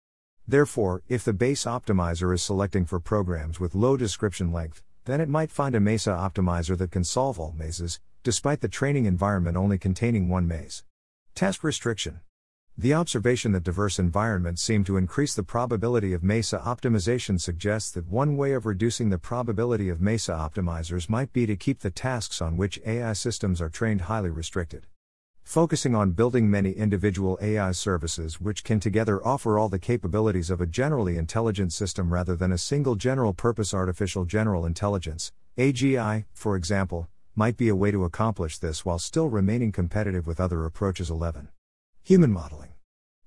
Therefore, 0.47 1.01
if 1.07 1.23
the 1.23 1.33
base 1.33 1.65
optimizer 1.65 2.33
is 2.33 2.43
selecting 2.43 2.85
for 2.85 2.99
programs 2.99 3.59
with 3.59 3.75
low 3.75 3.97
description 3.97 4.51
length, 4.51 4.83
then 5.05 5.21
it 5.21 5.29
might 5.29 5.51
find 5.51 5.75
a 5.75 5.79
MESA 5.79 6.11
optimizer 6.11 6.77
that 6.77 6.91
can 6.91 7.03
solve 7.03 7.39
all 7.39 7.55
mazes, 7.57 7.99
despite 8.23 8.61
the 8.61 8.67
training 8.67 9.05
environment 9.05 9.57
only 9.57 9.77
containing 9.77 10.29
one 10.29 10.47
maze. 10.47 10.83
Task 11.33 11.63
restriction. 11.63 12.19
The 12.81 12.93
observation 12.93 13.51
that 13.51 13.63
diverse 13.65 13.99
environments 13.99 14.61
seem 14.61 14.85
to 14.85 14.95
increase 14.95 15.35
the 15.35 15.43
probability 15.43 16.13
of 16.13 16.23
MESA 16.23 16.59
optimization 16.59 17.37
suggests 17.37 17.91
that 17.91 18.07
one 18.07 18.37
way 18.37 18.53
of 18.53 18.65
reducing 18.65 19.09
the 19.09 19.17
probability 19.17 19.89
of 19.89 19.99
MESA 19.99 20.31
optimizers 20.31 21.09
might 21.09 21.33
be 21.33 21.45
to 21.45 21.57
keep 21.57 21.81
the 21.81 21.91
tasks 21.91 22.41
on 22.41 22.55
which 22.55 22.79
AI 22.85 23.11
systems 23.11 23.59
are 23.59 23.67
trained 23.67 24.03
highly 24.03 24.29
restricted. 24.29 24.87
Focusing 25.43 25.93
on 25.93 26.11
building 26.11 26.49
many 26.49 26.71
individual 26.71 27.37
AI 27.41 27.73
services 27.73 28.39
which 28.39 28.63
can 28.63 28.79
together 28.79 29.21
offer 29.27 29.59
all 29.59 29.67
the 29.67 29.77
capabilities 29.77 30.49
of 30.49 30.61
a 30.61 30.65
generally 30.65 31.17
intelligent 31.17 31.73
system 31.73 32.13
rather 32.13 32.37
than 32.37 32.53
a 32.53 32.57
single 32.57 32.95
general 32.95 33.33
purpose 33.33 33.73
artificial 33.73 34.23
general 34.23 34.65
intelligence, 34.65 35.33
AGI, 35.57 36.23
for 36.31 36.55
example, 36.55 37.09
might 37.35 37.57
be 37.57 37.67
a 37.67 37.75
way 37.75 37.91
to 37.91 38.05
accomplish 38.05 38.57
this 38.57 38.85
while 38.85 38.99
still 38.99 39.27
remaining 39.27 39.73
competitive 39.73 40.25
with 40.25 40.39
other 40.39 40.63
approaches. 40.63 41.09
11. 41.09 41.49
Human 42.03 42.31
modeling. 42.31 42.73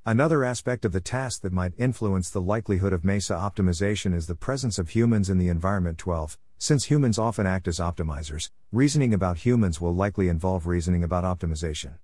Another 0.05 0.43
aspect 0.43 0.85
of 0.85 0.91
the 0.91 1.00
task 1.00 1.43
that 1.43 1.52
might 1.52 1.73
influence 1.79 2.29
the 2.29 2.41
likelihood 2.41 2.93
of 2.93 3.05
MESA 3.05 3.35
optimization 3.35 4.12
is 4.12 4.26
the 4.26 4.35
presence 4.35 4.76
of 4.76 4.88
humans 4.88 5.31
in 5.31 5.38
the 5.38 5.49
environment. 5.49 5.99
12. 5.99 6.37
Since 6.59 6.87
humans 6.87 7.17
often 7.17 7.47
act 7.47 7.69
as 7.69 7.79
optimizers, 7.79 8.50
reasoning 8.73 9.14
about 9.14 9.38
humans 9.38 9.81
will 9.81 9.95
likely 9.95 10.29
involve 10.29 10.67
reasoning 10.67 11.05
about 11.05 11.23
optimization. 11.23 11.99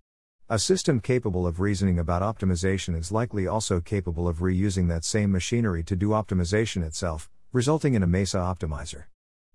A 0.49 0.61
system 0.61 1.01
capable 1.01 1.49
of 1.49 1.59
reasoning 1.59 1.99
about 1.99 2.23
optimization 2.23 2.97
is 2.97 3.11
likely 3.11 3.49
also 3.49 3.81
capable 3.81 4.29
of 4.29 4.39
reusing 4.39 4.87
that 4.89 5.05
same 5.05 5.33
machinery 5.33 5.83
to 5.83 5.97
do 5.97 6.11
optimization 6.11 6.85
itself, 6.85 7.29
resulting 7.53 7.95
in 7.95 8.05
a 8.05 8.07
MESA 8.07 8.39
optimizer. 8.39 9.07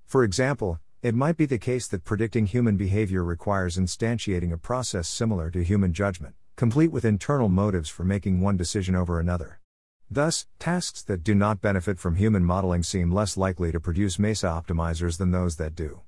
For 0.06 0.26
example, 0.26 0.82
it 1.02 1.16
might 1.16 1.38
be 1.38 1.46
the 1.46 1.58
case 1.58 1.88
that 1.88 2.04
predicting 2.04 2.48
human 2.48 2.76
behavior 2.76 3.24
requires 3.24 3.78
instantiating 3.78 4.52
a 4.52 4.58
process 4.58 5.08
similar 5.08 5.50
to 5.52 5.64
human 5.64 5.94
judgment 5.94 6.36
complete 6.64 6.94
with 6.94 7.04
internal 7.04 7.50
motives 7.50 7.90
for 7.90 8.06
making 8.06 8.40
one 8.40 8.56
decision 8.56 8.96
over 8.96 9.20
another. 9.20 9.60
Thus, 10.10 10.48
tasks 10.60 11.04
that 11.04 11.22
do 11.22 11.36
not 11.36 11.60
benefit 11.60 12.00
from 12.00 12.16
human 12.16 12.46
modeling 12.46 12.84
seem 12.84 13.12
less 13.12 13.36
likely 13.36 13.70
to 13.74 13.82
produce 13.82 14.18
MESA 14.18 14.48
optimizers 14.48 15.18
than 15.18 15.32
those 15.32 15.58
that 15.58 15.76
do. 15.76 16.04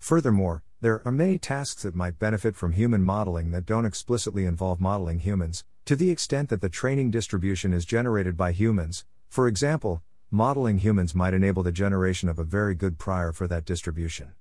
Furthermore, 0.00 0.64
there 0.80 1.02
are 1.04 1.12
many 1.12 1.38
tasks 1.38 1.84
that 1.84 1.94
might 1.94 2.18
benefit 2.18 2.56
from 2.56 2.72
human 2.72 3.04
modeling 3.04 3.52
that 3.52 3.64
don't 3.64 3.84
explicitly 3.84 4.44
involve 4.44 4.80
modeling 4.80 5.20
humans, 5.20 5.62
to 5.84 5.94
the 5.94 6.10
extent 6.10 6.48
that 6.48 6.62
the 6.62 6.68
training 6.68 7.12
distribution 7.12 7.72
is 7.72 7.84
generated 7.84 8.36
by 8.36 8.50
humans. 8.50 9.04
For 9.28 9.46
example, 9.46 10.02
modeling 10.32 10.78
humans 10.78 11.14
might 11.14 11.32
enable 11.32 11.62
the 11.62 11.70
generation 11.70 12.28
of 12.28 12.40
a 12.40 12.50
very 12.58 12.74
good 12.74 12.98
prior 12.98 13.30
for 13.30 13.46
that 13.46 13.64
distribution. 13.64 14.32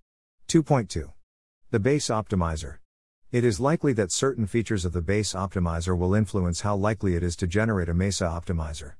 2.2. 0.47 1.13
The 1.69 1.79
base 1.79 2.07
optimizer. 2.07 2.77
It 3.31 3.45
is 3.45 3.61
likely 3.61 3.93
that 3.93 4.11
certain 4.11 4.45
features 4.45 4.83
of 4.83 4.91
the 4.91 5.01
base 5.01 5.33
optimizer 5.33 5.97
will 5.97 6.13
influence 6.13 6.59
how 6.61 6.75
likely 6.75 7.15
it 7.15 7.23
is 7.23 7.37
to 7.37 7.47
generate 7.47 7.87
a 7.87 7.93
MESA 7.93 8.25
optimizer. 8.25 8.95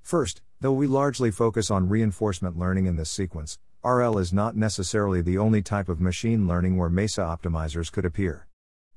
First, 0.00 0.40
though 0.60 0.70
we 0.70 0.86
largely 0.86 1.32
focus 1.32 1.68
on 1.68 1.88
reinforcement 1.88 2.56
learning 2.56 2.86
in 2.86 2.94
this 2.94 3.10
sequence, 3.10 3.58
RL 3.82 4.18
is 4.18 4.32
not 4.32 4.54
necessarily 4.54 5.20
the 5.20 5.36
only 5.36 5.62
type 5.62 5.88
of 5.88 6.00
machine 6.00 6.46
learning 6.46 6.76
where 6.76 6.88
MESA 6.88 7.22
optimizers 7.22 7.90
could 7.90 8.04
appear. 8.04 8.46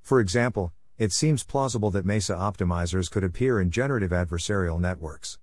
For 0.04 0.20
example, 0.20 0.72
it 1.00 1.12
seems 1.12 1.44
plausible 1.44 1.89
that 1.89 2.06
MESA 2.06 2.36
optimizers 2.36 3.10
could 3.10 3.24
appear 3.24 3.60
in 3.60 3.72
generative 3.72 4.12
adversarial 4.12 4.80
networks. 4.80 5.39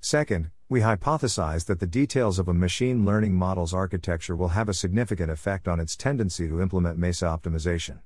Second, 0.00 0.50
we 0.70 0.80
hypothesize 0.80 1.66
that 1.66 1.80
the 1.80 1.86
details 1.86 2.38
of 2.38 2.48
a 2.48 2.54
machine 2.54 3.04
learning 3.04 3.34
model's 3.34 3.74
architecture 3.74 4.34
will 4.34 4.56
have 4.56 4.70
a 4.70 4.74
significant 4.74 5.30
effect 5.30 5.68
on 5.68 5.80
its 5.80 5.96
tendency 5.96 6.48
to 6.48 6.62
implement 6.62 6.96
MESA 6.96 7.26
optimization. 7.26 7.98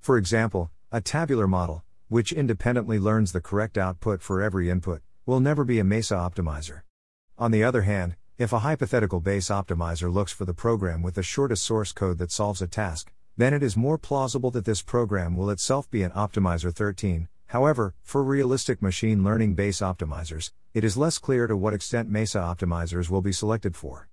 For 0.00 0.16
example, 0.16 0.70
a 0.90 1.02
tabular 1.02 1.46
model, 1.46 1.84
which 2.08 2.32
independently 2.32 2.98
learns 2.98 3.32
the 3.32 3.40
correct 3.42 3.76
output 3.76 4.22
for 4.22 4.40
every 4.40 4.70
input, 4.70 5.02
will 5.26 5.40
never 5.40 5.62
be 5.62 5.78
a 5.78 5.84
MESA 5.84 6.14
optimizer. 6.14 6.80
On 7.36 7.50
the 7.50 7.62
other 7.62 7.82
hand, 7.82 8.16
if 8.38 8.50
a 8.50 8.60
hypothetical 8.60 9.20
base 9.20 9.48
optimizer 9.50 10.10
looks 10.10 10.32
for 10.32 10.46
the 10.46 10.54
program 10.54 11.02
with 11.02 11.16
the 11.16 11.22
shortest 11.22 11.64
source 11.64 11.92
code 11.92 12.16
that 12.16 12.32
solves 12.32 12.62
a 12.62 12.66
task, 12.66 13.12
then 13.36 13.52
it 13.52 13.62
is 13.62 13.76
more 13.76 13.98
plausible 13.98 14.50
that 14.52 14.64
this 14.64 14.80
program 14.80 15.36
will 15.36 15.50
itself 15.50 15.90
be 15.90 16.02
an 16.02 16.12
optimizer 16.12 16.74
13. 16.74 17.28
However, 17.48 17.94
for 18.02 18.22
realistic 18.22 18.80
machine 18.80 19.22
learning 19.22 19.54
base 19.54 19.80
optimizers, 19.80 20.50
it 20.72 20.82
is 20.82 20.96
less 20.96 21.18
clear 21.18 21.46
to 21.46 21.56
what 21.58 21.74
extent 21.74 22.08
MESA 22.08 22.38
optimizers 22.38 23.10
will 23.10 23.20
be 23.22 23.32
selected 23.32 23.76
for. 23.76 24.08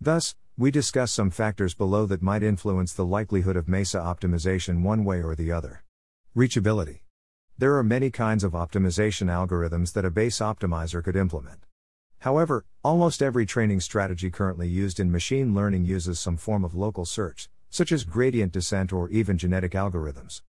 Thus, 0.00 0.34
we 0.58 0.72
discuss 0.72 1.12
some 1.12 1.30
factors 1.30 1.72
below 1.72 2.04
that 2.04 2.20
might 2.20 2.42
influence 2.42 2.92
the 2.92 3.04
likelihood 3.04 3.54
of 3.54 3.68
MESA 3.68 3.96
optimization 3.96 4.82
one 4.82 5.04
way 5.04 5.22
or 5.22 5.36
the 5.36 5.52
other. 5.52 5.84
Reachability. 6.36 7.02
There 7.56 7.76
are 7.76 7.84
many 7.84 8.10
kinds 8.10 8.42
of 8.42 8.54
optimization 8.54 9.28
algorithms 9.28 9.92
that 9.92 10.04
a 10.04 10.10
base 10.10 10.40
optimizer 10.40 11.02
could 11.04 11.14
implement. 11.14 11.60
However, 12.22 12.64
almost 12.82 13.22
every 13.22 13.46
training 13.46 13.78
strategy 13.78 14.32
currently 14.32 14.66
used 14.66 14.98
in 14.98 15.12
machine 15.12 15.54
learning 15.54 15.84
uses 15.84 16.18
some 16.18 16.36
form 16.36 16.64
of 16.64 16.74
local 16.74 17.04
search, 17.04 17.48
such 17.70 17.92
as 17.92 18.02
gradient 18.02 18.50
descent 18.50 18.92
or 18.92 19.08
even 19.10 19.38
genetic 19.38 19.72
algorithms. 19.74 20.42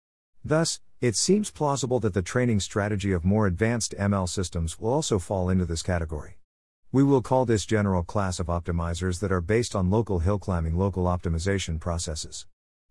Thus, 0.44 0.80
it 1.00 1.16
seems 1.16 1.50
plausible 1.50 1.98
that 1.98 2.14
the 2.14 2.22
training 2.22 2.60
strategy 2.60 3.10
of 3.10 3.24
more 3.24 3.48
advanced 3.48 3.92
ML 3.98 4.28
systems 4.28 4.78
will 4.78 4.92
also 4.92 5.18
fall 5.18 5.50
into 5.50 5.64
this 5.64 5.82
category. 5.82 6.35
We 6.92 7.02
will 7.02 7.20
call 7.20 7.44
this 7.44 7.66
general 7.66 8.04
class 8.04 8.38
of 8.38 8.46
optimizers 8.46 9.18
that 9.18 9.32
are 9.32 9.40
based 9.40 9.74
on 9.74 9.90
local 9.90 10.20
hill 10.20 10.38
climbing 10.38 10.78
local 10.78 11.06
optimization 11.06 11.80
processes. 11.80 12.46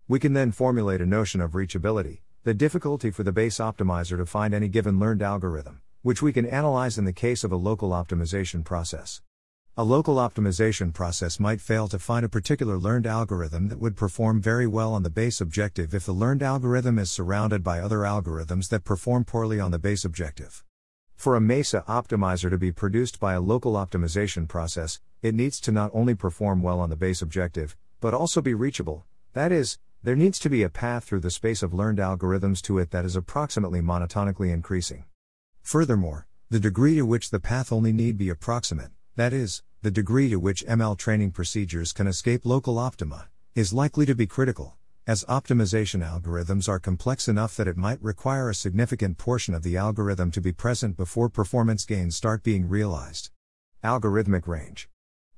We 0.06 0.20
can 0.20 0.34
then 0.34 0.52
formulate 0.52 1.00
a 1.00 1.06
notion 1.06 1.40
of 1.40 1.52
reachability, 1.52 2.20
the 2.44 2.52
difficulty 2.52 3.10
for 3.10 3.22
the 3.22 3.32
base 3.32 3.56
optimizer 3.56 4.18
to 4.18 4.26
find 4.26 4.52
any 4.52 4.68
given 4.68 4.98
learned 4.98 5.22
algorithm, 5.22 5.80
which 6.02 6.20
we 6.20 6.32
can 6.34 6.44
analyze 6.44 6.98
in 6.98 7.06
the 7.06 7.12
case 7.12 7.42
of 7.42 7.52
a 7.52 7.56
local 7.56 7.90
optimization 7.90 8.62
process. 8.62 9.22
A 9.78 9.82
local 9.82 10.16
optimization 10.16 10.92
process 10.92 11.40
might 11.40 11.62
fail 11.62 11.88
to 11.88 11.98
find 11.98 12.24
a 12.24 12.28
particular 12.28 12.78
learned 12.78 13.06
algorithm 13.06 13.68
that 13.68 13.80
would 13.80 13.96
perform 13.96 14.42
very 14.42 14.66
well 14.66 14.92
on 14.92 15.04
the 15.04 15.10
base 15.10 15.40
objective 15.40 15.94
if 15.94 16.04
the 16.04 16.12
learned 16.12 16.42
algorithm 16.42 16.98
is 16.98 17.10
surrounded 17.10 17.64
by 17.64 17.80
other 17.80 18.00
algorithms 18.00 18.68
that 18.68 18.84
perform 18.84 19.24
poorly 19.24 19.58
on 19.58 19.70
the 19.70 19.78
base 19.78 20.04
objective. 20.04 20.64
For 21.16 21.34
a 21.34 21.40
MESA 21.40 21.82
optimizer 21.88 22.50
to 22.50 22.58
be 22.58 22.70
produced 22.70 23.18
by 23.18 23.32
a 23.32 23.40
local 23.40 23.72
optimization 23.72 24.46
process, 24.46 25.00
it 25.22 25.34
needs 25.34 25.58
to 25.60 25.72
not 25.72 25.90
only 25.94 26.14
perform 26.14 26.62
well 26.62 26.78
on 26.78 26.90
the 26.90 26.94
base 26.94 27.22
objective, 27.22 27.74
but 28.00 28.14
also 28.14 28.42
be 28.42 28.54
reachable. 28.54 29.06
That 29.32 29.50
is, 29.50 29.78
there 30.02 30.14
needs 30.14 30.38
to 30.40 30.50
be 30.50 30.62
a 30.62 30.68
path 30.68 31.04
through 31.04 31.20
the 31.20 31.30
space 31.30 31.62
of 31.62 31.74
learned 31.74 31.98
algorithms 31.98 32.60
to 32.62 32.78
it 32.78 32.90
that 32.90 33.06
is 33.06 33.16
approximately 33.16 33.80
monotonically 33.80 34.52
increasing. 34.52 35.06
Furthermore, 35.62 36.26
the 36.50 36.60
degree 36.60 36.94
to 36.96 37.06
which 37.06 37.30
the 37.30 37.40
path 37.40 37.72
only 37.72 37.92
need 37.92 38.18
be 38.18 38.28
approximate, 38.28 38.92
that 39.16 39.32
is, 39.32 39.62
the 39.82 39.90
degree 39.90 40.28
to 40.28 40.36
which 40.36 40.66
ML 40.66 40.96
training 40.96 41.32
procedures 41.32 41.92
can 41.92 42.06
escape 42.06 42.44
local 42.44 42.78
optima, 42.78 43.28
is 43.54 43.72
likely 43.72 44.04
to 44.06 44.14
be 44.14 44.26
critical 44.26 44.75
as 45.08 45.24
optimization 45.26 46.04
algorithms 46.04 46.68
are 46.68 46.80
complex 46.80 47.28
enough 47.28 47.56
that 47.56 47.68
it 47.68 47.76
might 47.76 48.02
require 48.02 48.50
a 48.50 48.54
significant 48.54 49.16
portion 49.18 49.54
of 49.54 49.62
the 49.62 49.76
algorithm 49.76 50.32
to 50.32 50.40
be 50.40 50.50
present 50.50 50.96
before 50.96 51.28
performance 51.28 51.84
gains 51.84 52.16
start 52.16 52.42
being 52.42 52.68
realized. 52.68 53.30
Algorithmic 53.84 54.48
range. 54.48 54.88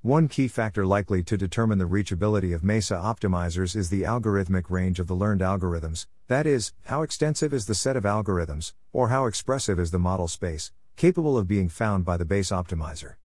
One 0.00 0.26
key 0.26 0.48
factor 0.48 0.86
likely 0.86 1.22
to 1.24 1.36
determine 1.36 1.76
the 1.76 1.84
reachability 1.84 2.54
of 2.54 2.64
MESA 2.64 2.94
optimizers 2.94 3.76
is 3.76 3.90
the 3.90 4.04
algorithmic 4.04 4.70
range 4.70 4.98
of 5.00 5.06
the 5.06 5.14
learned 5.14 5.42
algorithms, 5.42 6.06
that 6.28 6.46
is, 6.46 6.72
how 6.84 7.02
extensive 7.02 7.52
is 7.52 7.66
the 7.66 7.74
set 7.74 7.96
of 7.96 8.04
algorithms, 8.04 8.72
or 8.94 9.10
how 9.10 9.26
expressive 9.26 9.78
is 9.78 9.90
the 9.90 9.98
model 9.98 10.28
space, 10.28 10.72
capable 10.96 11.36
of 11.36 11.46
being 11.46 11.68
found 11.68 12.06
by 12.06 12.16
the 12.16 12.24
base 12.24 12.50
optimizer. 12.50 13.16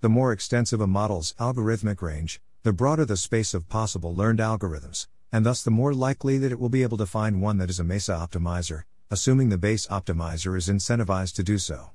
The 0.00 0.08
more 0.08 0.30
extensive 0.30 0.80
a 0.80 0.86
model's 0.86 1.34
algorithmic 1.40 2.00
range, 2.02 2.40
the 2.62 2.72
broader 2.72 3.04
the 3.04 3.16
space 3.16 3.52
of 3.52 3.68
possible 3.68 4.14
learned 4.14 4.38
algorithms, 4.38 5.08
and 5.32 5.44
thus 5.44 5.62
the 5.62 5.70
more 5.70 5.92
likely 5.92 6.38
that 6.38 6.52
it 6.52 6.58
will 6.58 6.68
be 6.68 6.82
able 6.82 6.96
to 6.98 7.06
find 7.06 7.42
one 7.42 7.58
that 7.58 7.70
is 7.70 7.80
a 7.80 7.84
MESA 7.84 8.12
optimizer, 8.12 8.82
assuming 9.10 9.48
the 9.48 9.58
base 9.58 9.86
optimizer 9.88 10.56
is 10.56 10.68
incentivized 10.68 11.34
to 11.34 11.42
do 11.42 11.58
so. 11.58 11.90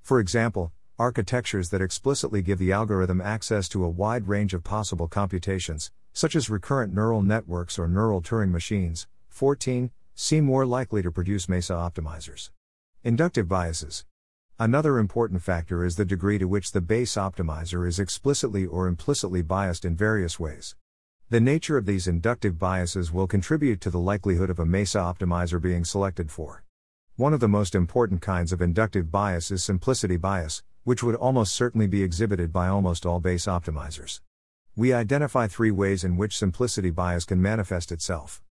For 0.00 0.18
example, 0.18 0.72
architectures 0.98 1.70
that 1.70 1.80
explicitly 1.80 2.42
give 2.42 2.58
the 2.58 2.72
algorithm 2.72 3.20
access 3.20 3.68
to 3.68 3.84
a 3.84 3.88
wide 3.88 4.28
range 4.28 4.54
of 4.54 4.64
possible 4.64 5.08
computations, 5.08 5.90
such 6.12 6.36
as 6.36 6.50
recurrent 6.50 6.94
neural 6.94 7.22
networks 7.22 7.78
or 7.78 7.88
neural 7.88 8.20
Turing 8.20 8.50
machines, 8.50 9.06
14, 9.28 9.90
seem 10.14 10.44
more 10.44 10.66
likely 10.66 11.02
to 11.02 11.10
produce 11.10 11.48
MESA 11.48 11.72
optimizers. 11.72 12.50
Inductive 13.02 13.48
biases. 13.48 14.04
Another 14.58 14.98
important 14.98 15.42
factor 15.42 15.84
is 15.84 15.96
the 15.96 16.04
degree 16.04 16.38
to 16.38 16.44
which 16.44 16.72
the 16.72 16.80
base 16.80 17.14
optimizer 17.14 17.88
is 17.88 17.98
explicitly 17.98 18.66
or 18.66 18.86
implicitly 18.86 19.42
biased 19.42 19.84
in 19.84 19.96
various 19.96 20.38
ways. 20.38 20.76
The 21.32 21.40
nature 21.40 21.78
of 21.78 21.86
these 21.86 22.06
inductive 22.06 22.58
biases 22.58 23.10
will 23.10 23.26
contribute 23.26 23.80
to 23.80 23.90
the 23.90 23.98
likelihood 23.98 24.50
of 24.50 24.58
a 24.58 24.66
MESA 24.66 24.98
optimizer 24.98 25.58
being 25.58 25.82
selected 25.82 26.30
for. 26.30 26.62
One 27.16 27.32
of 27.32 27.40
the 27.40 27.48
most 27.48 27.74
important 27.74 28.20
kinds 28.20 28.52
of 28.52 28.60
inductive 28.60 29.10
bias 29.10 29.50
is 29.50 29.64
simplicity 29.64 30.18
bias, 30.18 30.62
which 30.84 31.02
would 31.02 31.14
almost 31.14 31.54
certainly 31.54 31.86
be 31.86 32.02
exhibited 32.02 32.52
by 32.52 32.68
almost 32.68 33.06
all 33.06 33.18
base 33.18 33.46
optimizers. 33.46 34.20
We 34.76 34.92
identify 34.92 35.46
three 35.46 35.70
ways 35.70 36.04
in 36.04 36.18
which 36.18 36.36
simplicity 36.36 36.90
bias 36.90 37.24
can 37.24 37.40
manifest 37.40 37.92
itself. 37.92 38.42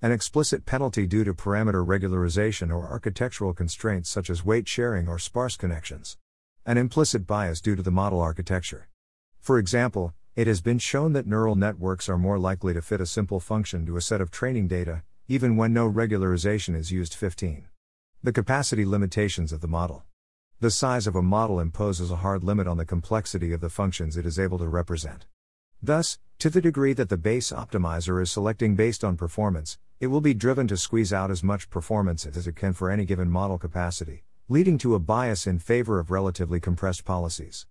An 0.00 0.12
explicit 0.12 0.64
penalty 0.64 1.08
due 1.08 1.24
to 1.24 1.34
parameter 1.34 1.84
regularization 1.84 2.70
or 2.70 2.86
architectural 2.88 3.52
constraints 3.52 4.10
such 4.10 4.30
as 4.30 4.44
weight 4.44 4.68
sharing 4.68 5.08
or 5.08 5.18
sparse 5.18 5.56
connections. 5.56 6.16
An 6.64 6.78
implicit 6.78 7.26
bias 7.26 7.60
due 7.60 7.74
to 7.74 7.82
the 7.82 7.90
model 7.90 8.20
architecture. 8.20 8.88
For 9.40 9.58
example, 9.58 10.14
it 10.38 10.46
has 10.46 10.60
been 10.60 10.78
shown 10.78 11.14
that 11.14 11.26
neural 11.26 11.56
networks 11.56 12.08
are 12.08 12.16
more 12.16 12.38
likely 12.38 12.72
to 12.72 12.80
fit 12.80 13.00
a 13.00 13.06
simple 13.06 13.40
function 13.40 13.84
to 13.84 13.96
a 13.96 14.00
set 14.00 14.20
of 14.20 14.30
training 14.30 14.68
data, 14.68 15.02
even 15.26 15.56
when 15.56 15.72
no 15.72 15.90
regularization 15.90 16.76
is 16.76 16.92
used. 16.92 17.12
15. 17.12 17.66
The 18.22 18.32
capacity 18.32 18.86
limitations 18.86 19.52
of 19.52 19.62
the 19.62 19.66
model. 19.66 20.04
The 20.60 20.70
size 20.70 21.08
of 21.08 21.16
a 21.16 21.22
model 21.22 21.58
imposes 21.58 22.12
a 22.12 22.22
hard 22.22 22.44
limit 22.44 22.68
on 22.68 22.76
the 22.76 22.86
complexity 22.86 23.52
of 23.52 23.60
the 23.60 23.68
functions 23.68 24.16
it 24.16 24.24
is 24.24 24.38
able 24.38 24.58
to 24.58 24.68
represent. 24.68 25.26
Thus, 25.82 26.20
to 26.38 26.50
the 26.50 26.60
degree 26.60 26.92
that 26.92 27.08
the 27.08 27.16
base 27.16 27.50
optimizer 27.50 28.22
is 28.22 28.30
selecting 28.30 28.76
based 28.76 29.02
on 29.02 29.16
performance, 29.16 29.76
it 29.98 30.06
will 30.06 30.20
be 30.20 30.34
driven 30.34 30.68
to 30.68 30.76
squeeze 30.76 31.12
out 31.12 31.32
as 31.32 31.42
much 31.42 31.68
performance 31.68 32.24
as 32.26 32.46
it 32.46 32.54
can 32.54 32.74
for 32.74 32.92
any 32.92 33.04
given 33.04 33.28
model 33.28 33.58
capacity, 33.58 34.22
leading 34.48 34.78
to 34.78 34.94
a 34.94 35.00
bias 35.00 35.48
in 35.48 35.58
favor 35.58 35.98
of 35.98 36.12
relatively 36.12 36.60
compressed 36.60 37.04
policies. 37.04 37.66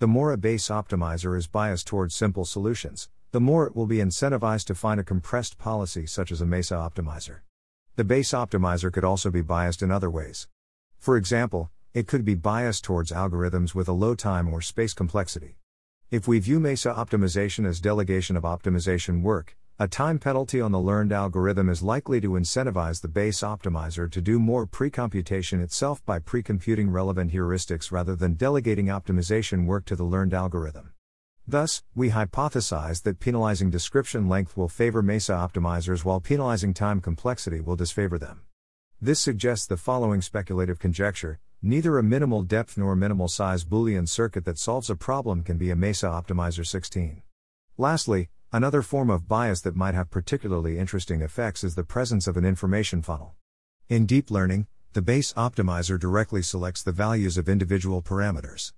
The 0.00 0.08
more 0.08 0.32
a 0.32 0.38
base 0.38 0.68
optimizer 0.68 1.36
is 1.36 1.46
biased 1.46 1.86
towards 1.86 2.14
simple 2.14 2.46
solutions, 2.46 3.10
the 3.32 3.40
more 3.40 3.66
it 3.66 3.76
will 3.76 3.84
be 3.84 3.98
incentivized 3.98 4.64
to 4.68 4.74
find 4.74 4.98
a 4.98 5.04
compressed 5.04 5.58
policy 5.58 6.06
such 6.06 6.32
as 6.32 6.40
a 6.40 6.46
MESA 6.46 6.74
optimizer. 6.74 7.40
The 7.96 8.04
base 8.04 8.30
optimizer 8.30 8.90
could 8.90 9.04
also 9.04 9.30
be 9.30 9.42
biased 9.42 9.82
in 9.82 9.90
other 9.90 10.08
ways. 10.08 10.48
For 10.98 11.18
example, 11.18 11.70
it 11.92 12.06
could 12.06 12.24
be 12.24 12.34
biased 12.34 12.82
towards 12.82 13.12
algorithms 13.12 13.74
with 13.74 13.88
a 13.88 13.92
low 13.92 14.14
time 14.14 14.48
or 14.48 14.62
space 14.62 14.94
complexity. 14.94 15.58
If 16.10 16.26
we 16.26 16.38
view 16.38 16.60
MESA 16.60 16.94
optimization 16.94 17.66
as 17.66 17.78
delegation 17.78 18.38
of 18.38 18.44
optimization 18.44 19.20
work, 19.20 19.54
a 19.80 19.88
time 19.88 20.18
penalty 20.18 20.60
on 20.60 20.72
the 20.72 20.78
learned 20.78 21.10
algorithm 21.10 21.70
is 21.70 21.82
likely 21.82 22.20
to 22.20 22.32
incentivize 22.32 23.00
the 23.00 23.08
base 23.08 23.40
optimizer 23.40 24.10
to 24.10 24.20
do 24.20 24.38
more 24.38 24.66
precomputation 24.66 25.62
itself 25.62 26.04
by 26.04 26.18
precomputing 26.18 26.92
relevant 26.92 27.32
heuristics 27.32 27.90
rather 27.90 28.14
than 28.14 28.34
delegating 28.34 28.88
optimization 28.88 29.64
work 29.64 29.86
to 29.86 29.96
the 29.96 30.04
learned 30.04 30.34
algorithm. 30.34 30.92
Thus, 31.48 31.82
we 31.94 32.10
hypothesize 32.10 33.04
that 33.04 33.20
penalizing 33.20 33.70
description 33.70 34.28
length 34.28 34.54
will 34.54 34.68
favor 34.68 35.00
MESA 35.00 35.32
optimizers 35.32 36.04
while 36.04 36.20
penalizing 36.20 36.74
time 36.74 37.00
complexity 37.00 37.62
will 37.62 37.74
disfavor 37.74 38.18
them. 38.18 38.42
This 39.00 39.18
suggests 39.18 39.66
the 39.66 39.78
following 39.78 40.20
speculative 40.20 40.78
conjecture 40.78 41.40
neither 41.62 41.96
a 41.96 42.02
minimal 42.02 42.42
depth 42.42 42.76
nor 42.76 42.94
minimal 42.94 43.28
size 43.28 43.64
Boolean 43.64 44.06
circuit 44.06 44.44
that 44.44 44.58
solves 44.58 44.90
a 44.90 44.94
problem 44.94 45.42
can 45.42 45.56
be 45.56 45.70
a 45.70 45.76
MESA 45.76 46.06
optimizer 46.06 46.66
16. 46.66 47.22
Lastly, 47.78 48.28
Another 48.52 48.82
form 48.82 49.10
of 49.10 49.28
bias 49.28 49.60
that 49.60 49.76
might 49.76 49.94
have 49.94 50.10
particularly 50.10 50.76
interesting 50.76 51.22
effects 51.22 51.62
is 51.62 51.76
the 51.76 51.84
presence 51.84 52.26
of 52.26 52.36
an 52.36 52.44
information 52.44 53.00
funnel. 53.00 53.36
In 53.88 54.06
deep 54.06 54.28
learning, 54.28 54.66
the 54.92 55.00
base 55.00 55.32
optimizer 55.34 55.96
directly 55.96 56.42
selects 56.42 56.82
the 56.82 56.90
values 56.90 57.38
of 57.38 57.48
individual 57.48 58.02
parameters. 58.02 58.72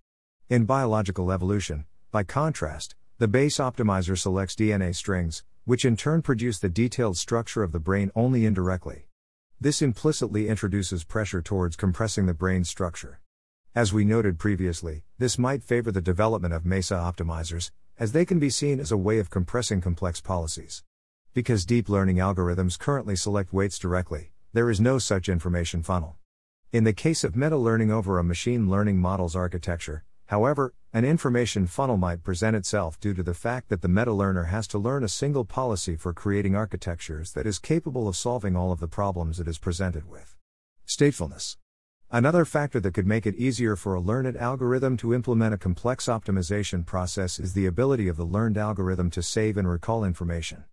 In 0.50 0.66
biological 0.66 1.32
evolution, 1.32 1.86
by 2.10 2.22
contrast, 2.22 2.96
the 3.16 3.26
base 3.26 3.56
optimizer 3.56 4.18
selects 4.18 4.54
DNA 4.54 4.94
strings, 4.94 5.42
which 5.64 5.86
in 5.86 5.96
turn 5.96 6.20
produce 6.20 6.58
the 6.58 6.68
detailed 6.68 7.16
structure 7.16 7.62
of 7.62 7.72
the 7.72 7.80
brain 7.80 8.10
only 8.14 8.44
indirectly. 8.44 9.06
This 9.58 9.80
implicitly 9.80 10.48
introduces 10.48 11.02
pressure 11.02 11.40
towards 11.40 11.76
compressing 11.76 12.26
the 12.26 12.34
brain's 12.34 12.68
structure. 12.68 13.20
As 13.74 13.90
we 13.90 14.04
noted 14.04 14.38
previously, 14.38 15.04
this 15.16 15.38
might 15.38 15.64
favor 15.64 15.90
the 15.90 16.02
development 16.02 16.52
of 16.52 16.66
MESA 16.66 16.94
optimizers, 16.94 17.70
as 17.98 18.12
they 18.12 18.24
can 18.24 18.38
be 18.38 18.50
seen 18.50 18.80
as 18.80 18.90
a 18.90 18.96
way 18.96 19.18
of 19.18 19.30
compressing 19.30 19.80
complex 19.80 20.20
policies. 20.20 20.82
Because 21.34 21.64
deep 21.64 21.88
learning 21.88 22.16
algorithms 22.16 22.78
currently 22.78 23.16
select 23.16 23.52
weights 23.52 23.78
directly, 23.78 24.32
there 24.52 24.70
is 24.70 24.80
no 24.80 24.98
such 24.98 25.28
information 25.28 25.82
funnel. 25.82 26.16
In 26.72 26.84
the 26.84 26.92
case 26.92 27.24
of 27.24 27.36
meta 27.36 27.56
learning 27.56 27.90
over 27.90 28.18
a 28.18 28.24
machine 28.24 28.70
learning 28.70 28.98
model's 28.98 29.36
architecture, 29.36 30.04
however, 30.26 30.74
an 30.92 31.04
information 31.04 31.66
funnel 31.66 31.96
might 31.96 32.22
present 32.22 32.54
itself 32.54 33.00
due 33.00 33.14
to 33.14 33.22
the 33.22 33.34
fact 33.34 33.68
that 33.68 33.80
the 33.80 33.88
meta 33.88 34.12
learner 34.12 34.44
has 34.44 34.66
to 34.68 34.78
learn 34.78 35.04
a 35.04 35.08
single 35.08 35.44
policy 35.44 35.96
for 35.96 36.12
creating 36.12 36.54
architectures 36.54 37.32
that 37.32 37.46
is 37.46 37.58
capable 37.58 38.08
of 38.08 38.16
solving 38.16 38.56
all 38.56 38.72
of 38.72 38.80
the 38.80 38.88
problems 38.88 39.40
it 39.40 39.48
is 39.48 39.58
presented 39.58 40.08
with. 40.08 40.36
Statefulness. 40.86 41.56
Another 42.14 42.44
factor 42.44 42.78
that 42.78 42.92
could 42.92 43.06
make 43.06 43.24
it 43.24 43.36
easier 43.36 43.74
for 43.74 43.94
a 43.94 44.00
learned 44.00 44.36
algorithm 44.36 44.98
to 44.98 45.14
implement 45.14 45.54
a 45.54 45.56
complex 45.56 46.08
optimization 46.08 46.84
process 46.84 47.38
is 47.38 47.54
the 47.54 47.64
ability 47.64 48.06
of 48.06 48.18
the 48.18 48.26
learned 48.26 48.58
algorithm 48.58 49.08
to 49.08 49.22
save 49.22 49.56
and 49.56 49.66
recall 49.66 50.04
information. 50.04 50.64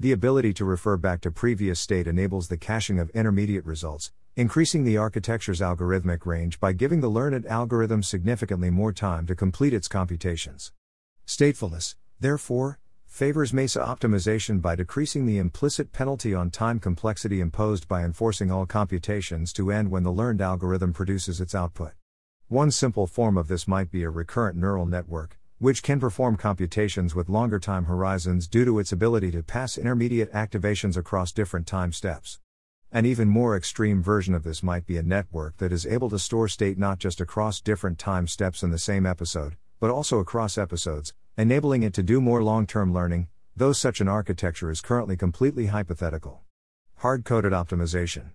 The 0.00 0.10
ability 0.10 0.52
to 0.54 0.64
refer 0.64 0.96
back 0.96 1.20
to 1.20 1.30
previous 1.30 1.78
state 1.78 2.08
enables 2.08 2.48
the 2.48 2.56
caching 2.56 2.98
of 2.98 3.08
intermediate 3.10 3.64
results, 3.64 4.10
increasing 4.34 4.82
the 4.82 4.98
architecture's 4.98 5.60
algorithmic 5.60 6.26
range 6.26 6.58
by 6.58 6.72
giving 6.72 7.00
the 7.00 7.08
learned 7.08 7.46
algorithm 7.46 8.02
significantly 8.02 8.68
more 8.68 8.92
time 8.92 9.26
to 9.26 9.36
complete 9.36 9.72
its 9.72 9.86
computations. 9.86 10.72
Statefulness, 11.24 11.94
therefore, 12.18 12.79
favors 13.10 13.52
MESA 13.52 13.80
optimization 13.80 14.62
by 14.62 14.76
decreasing 14.76 15.26
the 15.26 15.36
implicit 15.36 15.92
penalty 15.92 16.32
on 16.32 16.48
time 16.48 16.78
complexity 16.78 17.40
imposed 17.40 17.88
by 17.88 18.04
enforcing 18.04 18.52
all 18.52 18.64
computations 18.64 19.52
to 19.52 19.72
end 19.72 19.90
when 19.90 20.04
the 20.04 20.12
learned 20.12 20.40
algorithm 20.40 20.92
produces 20.92 21.40
its 21.40 21.52
output. 21.52 21.92
One 22.46 22.70
simple 22.70 23.08
form 23.08 23.36
of 23.36 23.48
this 23.48 23.66
might 23.66 23.90
be 23.90 24.04
a 24.04 24.10
recurrent 24.10 24.56
neural 24.56 24.86
network, 24.86 25.38
which 25.58 25.82
can 25.82 25.98
perform 25.98 26.36
computations 26.36 27.12
with 27.14 27.28
longer 27.28 27.58
time 27.58 27.86
horizons 27.86 28.46
due 28.46 28.64
to 28.64 28.78
its 28.78 28.92
ability 28.92 29.32
to 29.32 29.42
pass 29.42 29.76
intermediate 29.76 30.32
activations 30.32 30.96
across 30.96 31.32
different 31.32 31.66
time 31.66 31.92
steps. 31.92 32.38
An 32.92 33.04
even 33.04 33.28
more 33.28 33.56
extreme 33.56 34.02
version 34.04 34.34
of 34.34 34.44
this 34.44 34.62
might 34.62 34.86
be 34.86 34.96
a 34.96 35.02
network 35.02 35.56
that 35.56 35.72
is 35.72 35.84
able 35.84 36.10
to 36.10 36.18
store 36.18 36.46
state 36.46 36.78
not 36.78 37.00
just 37.00 37.20
across 37.20 37.60
different 37.60 37.98
time 37.98 38.28
steps 38.28 38.62
in 38.62 38.70
the 38.70 38.78
same 38.78 39.04
episode, 39.04 39.56
but 39.80 39.90
also 39.90 40.20
across 40.20 40.56
episodes, 40.56 41.12
enabling 41.40 41.82
it 41.82 41.94
to 41.94 42.02
do 42.02 42.20
more 42.20 42.42
long 42.42 42.66
term 42.66 42.92
learning, 42.92 43.26
though 43.56 43.72
such 43.72 44.02
an 44.02 44.08
architecture 44.08 44.70
is 44.70 44.82
currently 44.82 45.16
completely 45.16 45.66
hypothetical. 45.66 46.42
Hard 46.96 47.24
coded 47.24 47.52
optimization. 47.52 48.32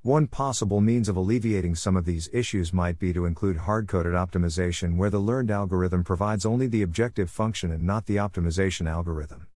One 0.00 0.26
possible 0.26 0.80
means 0.80 1.10
of 1.10 1.16
alleviating 1.16 1.74
some 1.74 1.96
of 1.96 2.06
these 2.06 2.30
issues 2.32 2.72
might 2.72 2.98
be 2.98 3.12
to 3.12 3.26
include 3.26 3.58
hard 3.58 3.88
coded 3.88 4.14
optimization 4.14 4.96
where 4.96 5.10
the 5.10 5.18
learned 5.18 5.50
algorithm 5.50 6.02
provides 6.02 6.46
only 6.46 6.66
the 6.66 6.80
objective 6.80 7.28
function 7.28 7.70
and 7.70 7.82
not 7.82 8.06
the 8.06 8.16
optimization 8.16 8.88
algorithm. 8.90 9.48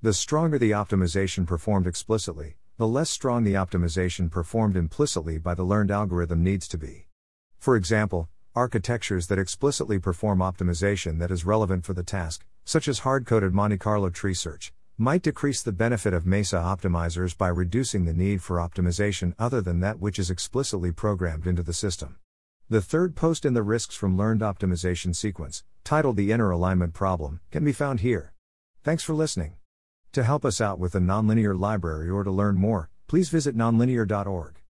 The 0.00 0.14
stronger 0.14 0.58
the 0.58 0.70
optimization 0.70 1.46
performed 1.46 1.86
explicitly, 1.86 2.56
the 2.78 2.86
less 2.86 3.10
strong 3.10 3.44
the 3.44 3.54
optimization 3.54 4.30
performed 4.30 4.76
implicitly 4.76 5.36
by 5.36 5.54
the 5.54 5.64
learned 5.64 5.90
algorithm 5.90 6.42
needs 6.42 6.66
to 6.68 6.78
be. 6.78 7.08
For 7.58 7.76
example, 7.76 8.30
architectures 8.56 9.26
that 9.26 9.38
explicitly 9.38 9.98
perform 9.98 10.38
optimization 10.38 11.18
that 11.18 11.30
is 11.30 11.44
relevant 11.44 11.84
for 11.84 11.92
the 11.92 12.02
task, 12.02 12.44
such 12.64 12.88
as 12.88 13.00
hard 13.00 13.26
coded 13.26 13.52
Monte 13.52 13.76
Carlo 13.76 14.08
tree 14.08 14.32
search, 14.32 14.72
might 14.98 15.22
decrease 15.22 15.62
the 15.62 15.72
benefit 15.72 16.14
of 16.14 16.24
MESA 16.24 16.56
optimizers 16.56 17.36
by 17.36 17.48
reducing 17.48 18.06
the 18.06 18.14
need 18.14 18.42
for 18.42 18.56
optimization 18.56 19.34
other 19.38 19.60
than 19.60 19.80
that 19.80 20.00
which 20.00 20.18
is 20.18 20.30
explicitly 20.30 20.90
programmed 20.90 21.46
into 21.46 21.62
the 21.62 21.74
system. 21.74 22.16
The 22.70 22.80
third 22.80 23.14
post 23.14 23.44
in 23.44 23.52
the 23.52 23.62
Risks 23.62 23.94
from 23.94 24.16
Learned 24.16 24.40
Optimization 24.40 25.14
sequence, 25.14 25.62
titled 25.84 26.16
The 26.16 26.32
Inner 26.32 26.50
Alignment 26.50 26.94
Problem, 26.94 27.40
can 27.50 27.62
be 27.62 27.72
found 27.72 28.00
here. 28.00 28.32
Thanks 28.82 29.04
for 29.04 29.12
listening. 29.12 29.56
To 30.12 30.24
help 30.24 30.46
us 30.46 30.62
out 30.62 30.78
with 30.78 30.92
the 30.92 30.98
nonlinear 30.98 31.56
library 31.56 32.08
or 32.08 32.24
to 32.24 32.30
learn 32.30 32.56
more, 32.56 32.88
please 33.06 33.28
visit 33.28 33.54
nonlinear.org. 33.54 34.62